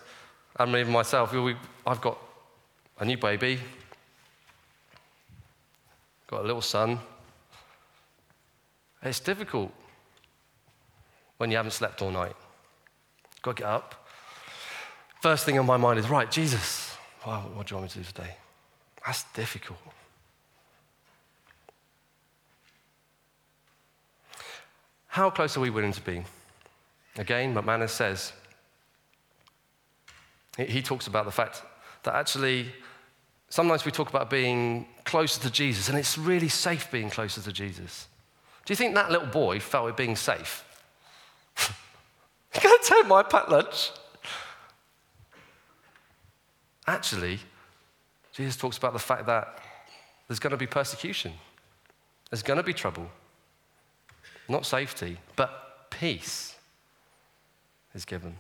and 0.59 0.75
even 0.75 0.93
myself, 0.93 1.33
we, 1.33 1.55
I've 1.87 2.01
got 2.01 2.19
a 2.99 3.05
new 3.05 3.17
baby, 3.17 3.61
got 6.27 6.41
a 6.41 6.43
little 6.43 6.61
son. 6.61 6.99
It's 9.01 9.21
difficult 9.21 9.73
when 11.37 11.53
you 11.53 11.57
haven't 11.57 11.71
slept 11.71 12.03
all 12.03 12.11
night. 12.11 12.35
Got 13.43 13.59
to 13.59 13.63
get 13.63 13.71
up. 13.71 14.09
First 15.23 15.45
thing 15.45 15.57
on 15.57 15.67
my 15.67 15.77
mind 15.77 16.01
is, 16.01 16.11
right, 16.11 16.29
Jesus, 16.29 16.97
what 17.23 17.65
do 17.65 17.75
you 17.75 17.77
want 17.77 17.83
me 17.85 17.89
to 17.91 17.99
do 17.99 18.05
today? 18.05 18.35
That's 19.07 19.23
difficult. 19.35 19.79
How 25.11 25.29
close 25.29 25.57
are 25.57 25.61
we 25.61 25.71
willing 25.71 25.93
to 25.93 26.01
be? 26.01 26.23
Again, 27.19 27.53
McManus 27.53 27.91
says, 27.91 28.33
he 30.57 30.81
talks 30.83 31.09
about 31.09 31.25
the 31.25 31.33
fact 31.33 31.63
that 32.05 32.15
actually 32.15 32.73
sometimes 33.49 33.85
we 33.85 33.91
talk 33.91 34.09
about 34.09 34.31
being 34.31 34.87
closer 35.05 35.41
to 35.41 35.51
Jesus, 35.51 35.89
and 35.89 35.99
it's 35.99 36.17
really 36.17 36.49
safe 36.49 36.89
being 36.93 37.11
closer 37.11 37.41
to 37.41 37.53
Jesus. 37.53 38.07
Do 38.65 38.73
you 38.73 38.77
think 38.77 38.95
that 38.95 39.11
little 39.11 39.27
boy 39.27 39.59
felt 39.59 39.89
it 39.89 39.97
being 39.97 40.15
safe? 40.15 40.65
You're 42.55 42.63
going 42.63 42.79
to 42.81 42.89
take 42.89 43.07
my 43.09 43.25
packed 43.25 43.49
lunch? 43.49 43.91
Actually, 46.87 47.41
Jesus 48.33 48.57
talks 48.57 48.79
about 48.79 48.93
the 48.93 49.01
fact 49.01 49.27
that 49.27 49.61
there's 50.29 50.39
going 50.39 50.53
to 50.53 50.57
be 50.57 50.69
persecution, 50.69 51.33
there's 52.31 52.45
going 52.45 52.59
to 52.59 52.63
be 52.63 52.73
trouble. 52.73 53.11
Not 54.51 54.67
safety, 54.67 55.17
but 55.37 55.91
peace 55.91 56.57
is 57.95 58.05
given. 58.05 58.35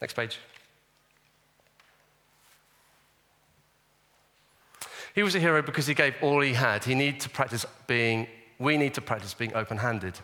Next 0.00 0.14
page. 0.14 0.40
He 5.14 5.22
was 5.22 5.36
a 5.36 5.38
hero 5.38 5.62
because 5.62 5.86
he 5.86 5.94
gave 5.94 6.16
all 6.20 6.40
he 6.40 6.52
had. 6.52 6.82
He 6.82 6.96
needed 6.96 7.20
to 7.20 7.30
practice 7.30 7.64
being, 7.86 8.26
we 8.58 8.76
need 8.76 8.94
to 8.94 9.00
practice 9.00 9.34
being 9.34 9.54
open 9.54 9.78
handed. 9.78 10.14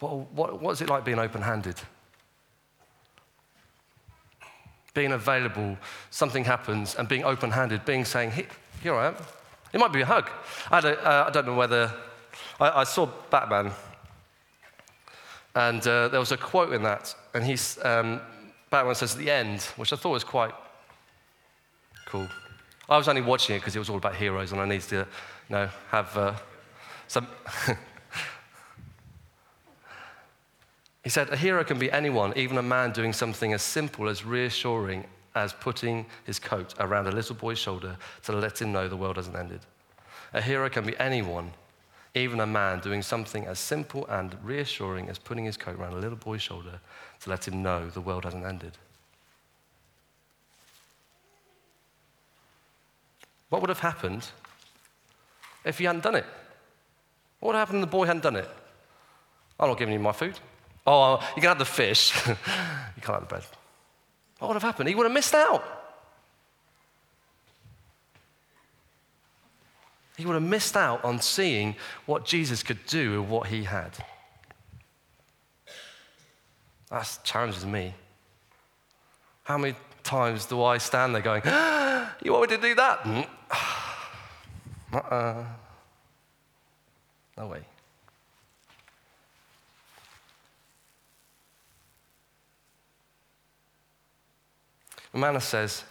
What, 0.00 0.32
what, 0.32 0.62
what 0.62 0.70
is 0.70 0.80
it 0.80 0.88
like 0.88 1.04
being 1.04 1.18
open 1.18 1.42
handed? 1.42 1.76
Being 4.94 5.12
available, 5.12 5.76
something 6.10 6.44
happens, 6.44 6.94
and 6.96 7.08
being 7.08 7.24
open 7.24 7.50
handed, 7.50 7.84
being 7.84 8.04
saying, 8.04 8.30
hey, 8.30 8.46
Here 8.82 8.94
I 8.94 9.08
am. 9.08 9.16
It 9.72 9.80
might 9.80 9.92
be 9.92 10.02
a 10.02 10.06
hug. 10.06 10.28
I 10.70 10.80
don't, 10.80 10.98
uh, 10.98 11.24
I 11.28 11.30
don't 11.30 11.46
know 11.46 11.54
whether. 11.54 11.92
I, 12.60 12.80
I, 12.80 12.84
saw 12.84 13.08
Batman, 13.30 13.72
and 15.54 15.86
uh, 15.86 16.08
there 16.08 16.20
was 16.20 16.32
a 16.32 16.36
quote 16.36 16.72
in 16.72 16.82
that, 16.82 17.14
and 17.34 17.44
he's, 17.44 17.78
um, 17.84 18.20
Batman 18.70 18.94
says 18.94 19.12
at 19.14 19.18
the 19.18 19.30
end, 19.30 19.62
which 19.76 19.92
I 19.92 19.96
thought 19.96 20.10
was 20.10 20.24
quite 20.24 20.54
cool. 22.06 22.28
I 22.88 22.96
was 22.98 23.08
only 23.08 23.22
watching 23.22 23.56
it 23.56 23.60
because 23.60 23.76
it 23.76 23.78
was 23.78 23.88
all 23.88 23.96
about 23.96 24.16
heroes, 24.16 24.52
and 24.52 24.60
I 24.60 24.66
needed 24.66 24.88
to, 24.88 24.96
you 24.96 25.06
know, 25.50 25.68
have 25.90 26.16
uh, 26.16 26.34
some. 27.08 27.26
He 31.02 31.10
said, 31.10 31.30
A 31.30 31.36
hero 31.36 31.64
can 31.64 31.78
be 31.78 31.90
anyone, 31.90 32.32
even 32.36 32.58
a 32.58 32.62
man 32.62 32.92
doing 32.92 33.12
something 33.12 33.52
as 33.52 33.62
simple 33.62 34.08
as 34.08 34.24
reassuring 34.24 35.04
as 35.34 35.52
putting 35.52 36.06
his 36.24 36.38
coat 36.38 36.74
around 36.78 37.06
a 37.06 37.12
little 37.12 37.34
boy's 37.34 37.58
shoulder 37.58 37.96
to 38.24 38.32
let 38.32 38.60
him 38.60 38.72
know 38.72 38.86
the 38.86 38.96
world 38.96 39.16
hasn't 39.16 39.36
ended. 39.36 39.60
A 40.32 40.40
hero 40.40 40.68
can 40.68 40.84
be 40.86 40.98
anyone, 40.98 41.52
even 42.14 42.40
a 42.40 42.46
man 42.46 42.80
doing 42.80 43.02
something 43.02 43.46
as 43.46 43.58
simple 43.58 44.06
and 44.06 44.36
reassuring 44.44 45.08
as 45.08 45.18
putting 45.18 45.44
his 45.44 45.56
coat 45.56 45.78
around 45.78 45.94
a 45.94 45.98
little 45.98 46.16
boy's 46.16 46.42
shoulder 46.42 46.80
to 47.20 47.30
let 47.30 47.48
him 47.48 47.62
know 47.62 47.88
the 47.88 48.00
world 48.00 48.24
hasn't 48.24 48.44
ended. 48.44 48.76
What 53.48 53.60
would 53.60 53.70
have 53.70 53.80
happened 53.80 54.28
if 55.64 55.78
he 55.78 55.84
hadn't 55.84 56.04
done 56.04 56.14
it? 56.14 56.26
What 57.40 57.48
would 57.48 57.58
have 57.58 57.68
happened 57.68 57.82
if 57.82 57.90
the 57.90 57.96
boy 57.96 58.06
hadn't 58.06 58.22
done 58.22 58.36
it? 58.36 58.48
I'm 59.58 59.68
not 59.68 59.78
giving 59.78 59.92
you 59.92 60.00
my 60.00 60.12
food. 60.12 60.38
Oh, 60.86 61.20
you 61.36 61.42
can 61.42 61.48
have 61.48 61.58
the 61.58 61.64
fish. 61.64 62.12
you 62.26 62.34
can't 63.00 63.06
have 63.06 63.20
the 63.20 63.26
bread. 63.26 63.44
What 64.38 64.48
would 64.48 64.54
have 64.54 64.62
happened? 64.62 64.88
He 64.88 64.94
would 64.94 65.04
have 65.04 65.12
missed 65.12 65.34
out. 65.34 65.64
He 70.16 70.26
would 70.26 70.34
have 70.34 70.42
missed 70.42 70.76
out 70.76 71.04
on 71.04 71.20
seeing 71.20 71.76
what 72.06 72.24
Jesus 72.24 72.62
could 72.62 72.84
do 72.86 73.20
with 73.22 73.30
what 73.30 73.46
he 73.48 73.64
had. 73.64 73.92
That 76.90 77.18
challenges 77.24 77.64
me. 77.64 77.94
How 79.44 79.58
many 79.58 79.74
times 80.02 80.46
do 80.46 80.62
I 80.62 80.78
stand 80.78 81.14
there 81.14 81.22
going, 81.22 81.42
You 82.22 82.32
want 82.32 82.50
me 82.50 82.56
to 82.56 82.62
do 82.62 82.74
that? 82.74 83.02
Mm. 83.02 83.26
uh-uh. 84.92 85.44
No 87.38 87.46
way. 87.46 87.62
McManus 95.14 95.42
says, 95.42 95.84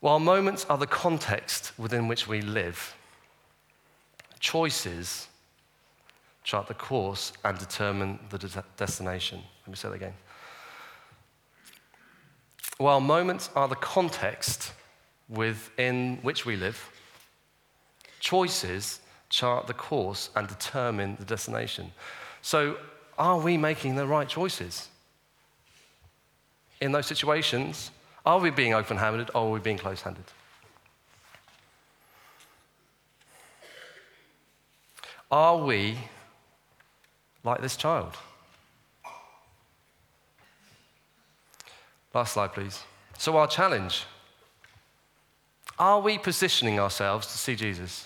While 0.00 0.18
moments 0.18 0.66
are 0.68 0.78
the 0.78 0.86
context 0.86 1.72
within 1.78 2.08
which 2.08 2.26
we 2.26 2.40
live, 2.40 2.94
choices 4.40 5.28
chart 6.42 6.66
the 6.66 6.74
course 6.74 7.32
and 7.44 7.58
determine 7.58 8.18
the 8.30 8.38
de- 8.38 8.64
destination. 8.76 9.40
Let 9.62 9.68
me 9.68 9.76
say 9.76 9.88
that 9.88 9.94
again. 9.94 10.14
While 12.78 13.00
moments 13.00 13.50
are 13.54 13.68
the 13.68 13.76
context 13.76 14.72
within 15.28 16.18
which 16.22 16.46
we 16.46 16.56
live, 16.56 16.90
choices 18.20 19.00
chart 19.28 19.66
the 19.66 19.74
course 19.74 20.30
and 20.34 20.48
determine 20.48 21.16
the 21.18 21.24
destination. 21.24 21.92
So, 22.42 22.76
are 23.18 23.38
we 23.38 23.56
making 23.56 23.96
the 23.96 24.06
right 24.06 24.28
choices? 24.28 24.88
In 26.80 26.92
those 26.92 27.06
situations, 27.06 27.90
are 28.24 28.38
we 28.38 28.50
being 28.50 28.74
open 28.74 28.96
handed 28.96 29.30
or 29.34 29.48
are 29.48 29.50
we 29.50 29.60
being 29.60 29.78
close 29.78 30.00
handed? 30.00 30.24
Are 35.30 35.58
we 35.58 35.96
like 37.44 37.60
this 37.60 37.76
child? 37.76 38.16
Last 42.12 42.32
slide, 42.32 42.52
please. 42.52 42.82
So, 43.18 43.36
our 43.36 43.46
challenge 43.46 44.04
are 45.78 46.00
we 46.00 46.18
positioning 46.18 46.78
ourselves 46.78 47.26
to 47.28 47.38
see 47.38 47.56
Jesus? 47.56 48.04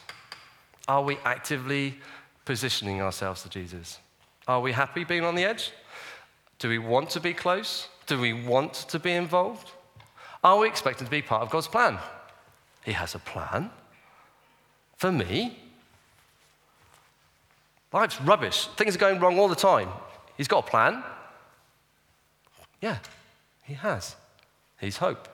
Are 0.86 1.02
we 1.02 1.18
actively 1.24 1.98
positioning 2.44 3.02
ourselves 3.02 3.42
to 3.42 3.48
Jesus? 3.48 3.98
Are 4.46 4.60
we 4.60 4.70
happy 4.70 5.02
being 5.02 5.24
on 5.24 5.34
the 5.34 5.42
edge? 5.42 5.72
Do 6.60 6.68
we 6.68 6.78
want 6.78 7.10
to 7.10 7.20
be 7.20 7.34
close? 7.34 7.88
Do 8.06 8.20
we 8.20 8.32
want 8.32 8.74
to 8.74 8.98
be 8.98 9.12
involved? 9.12 9.70
Are 10.42 10.58
we 10.58 10.68
expecting 10.68 11.06
to 11.06 11.10
be 11.10 11.22
part 11.22 11.42
of 11.42 11.50
God's 11.50 11.68
plan? 11.68 11.98
He 12.84 12.92
has 12.92 13.14
a 13.14 13.18
plan 13.18 13.70
for 14.96 15.10
me. 15.10 15.58
Life's 17.92 18.20
rubbish. 18.20 18.66
Things 18.76 18.94
are 18.94 18.98
going 18.98 19.20
wrong 19.20 19.38
all 19.38 19.48
the 19.48 19.54
time. 19.54 19.88
He's 20.36 20.48
got 20.48 20.66
a 20.66 20.70
plan. 20.70 21.02
Yeah, 22.82 22.98
he 23.62 23.74
has. 23.74 24.16
He's 24.78 24.98
hope. 24.98 25.28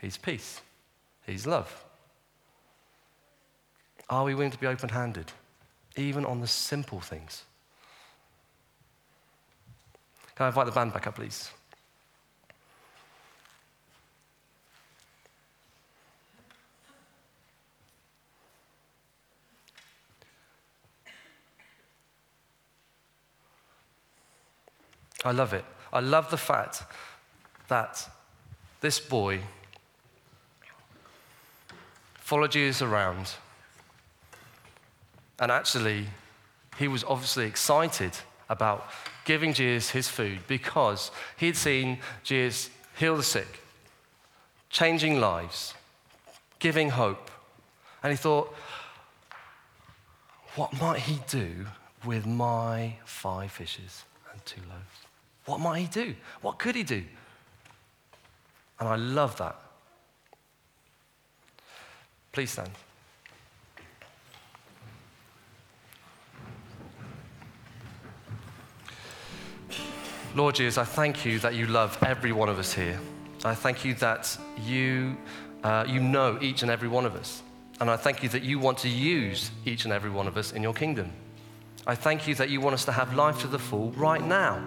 He's 0.00 0.16
peace. 0.16 0.60
He's 1.26 1.46
love. 1.46 1.84
Are 4.08 4.24
we 4.24 4.34
willing 4.34 4.52
to 4.52 4.58
be 4.58 4.68
open 4.68 4.88
handed, 4.88 5.32
even 5.96 6.24
on 6.24 6.40
the 6.40 6.46
simple 6.46 7.00
things? 7.00 7.42
Can 10.36 10.44
I 10.44 10.48
invite 10.48 10.66
the 10.66 10.72
band 10.72 10.92
back 10.92 11.06
up, 11.06 11.16
please? 11.16 11.50
I 25.26 25.32
love 25.32 25.52
it. 25.52 25.64
I 25.92 25.98
love 25.98 26.30
the 26.30 26.36
fact 26.36 26.84
that 27.66 28.08
this 28.80 29.00
boy 29.00 29.40
followed 32.14 32.52
Jesus 32.52 32.80
around, 32.80 33.32
and 35.40 35.50
actually, 35.50 36.06
he 36.78 36.86
was 36.86 37.02
obviously 37.02 37.46
excited 37.46 38.12
about 38.48 38.88
giving 39.24 39.52
Jesus 39.52 39.90
his 39.90 40.08
food 40.08 40.40
because 40.46 41.10
he'd 41.36 41.56
seen 41.56 41.98
Jesus 42.22 42.70
heal 42.96 43.16
the 43.16 43.24
sick, 43.24 43.60
changing 44.70 45.18
lives, 45.20 45.74
giving 46.60 46.90
hope. 46.90 47.32
And 48.02 48.12
he 48.12 48.16
thought, 48.16 48.54
what 50.54 50.80
might 50.80 51.00
he 51.00 51.18
do 51.28 51.66
with 52.04 52.26
my 52.26 52.94
five 53.04 53.50
fishes 53.50 54.04
and 54.32 54.44
two 54.46 54.60
loaves? 54.68 55.05
What 55.46 55.60
might 55.60 55.80
he 55.80 55.86
do? 55.86 56.14
What 56.42 56.58
could 56.58 56.74
he 56.74 56.82
do? 56.82 57.04
And 58.78 58.88
I 58.88 58.96
love 58.96 59.36
that. 59.38 59.56
Please 62.32 62.50
stand. 62.50 62.70
Lord 70.34 70.54
Jesus, 70.54 70.76
I 70.76 70.84
thank 70.84 71.24
you 71.24 71.38
that 71.38 71.54
you 71.54 71.66
love 71.66 71.96
every 72.04 72.32
one 72.32 72.50
of 72.50 72.58
us 72.58 72.74
here. 72.74 73.00
I 73.42 73.54
thank 73.54 73.86
you 73.86 73.94
that 73.94 74.36
you, 74.66 75.16
uh, 75.64 75.86
you 75.88 75.98
know 75.98 76.38
each 76.42 76.60
and 76.60 76.70
every 76.70 76.88
one 76.88 77.06
of 77.06 77.14
us. 77.14 77.42
And 77.80 77.88
I 77.88 77.96
thank 77.96 78.22
you 78.22 78.28
that 78.30 78.42
you 78.42 78.58
want 78.58 78.76
to 78.78 78.88
use 78.88 79.50
each 79.64 79.84
and 79.84 79.94
every 79.94 80.10
one 80.10 80.26
of 80.26 80.36
us 80.36 80.52
in 80.52 80.62
your 80.62 80.74
kingdom. 80.74 81.10
I 81.86 81.94
thank 81.94 82.28
you 82.28 82.34
that 82.34 82.50
you 82.50 82.60
want 82.60 82.74
us 82.74 82.84
to 82.86 82.92
have 82.92 83.14
life 83.14 83.40
to 83.42 83.46
the 83.46 83.58
full 83.58 83.92
right 83.92 84.22
now. 84.22 84.62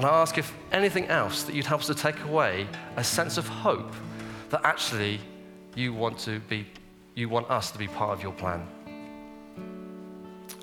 And 0.00 0.06
I 0.06 0.22
ask 0.22 0.38
if 0.38 0.56
anything 0.72 1.08
else 1.08 1.42
that 1.42 1.54
you'd 1.54 1.66
help 1.66 1.82
us 1.82 1.86
to 1.88 1.94
take 1.94 2.18
away 2.24 2.66
a 2.96 3.04
sense 3.04 3.36
of 3.36 3.46
hope 3.46 3.92
that 4.48 4.62
actually 4.64 5.20
you 5.76 5.92
want 5.92 6.18
to 6.20 6.40
be, 6.40 6.66
you 7.14 7.28
want 7.28 7.50
us 7.50 7.70
to 7.72 7.76
be 7.76 7.86
part 7.86 8.16
of 8.16 8.22
your 8.22 8.32
plan. 8.32 8.66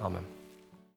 Amen. 0.02 0.26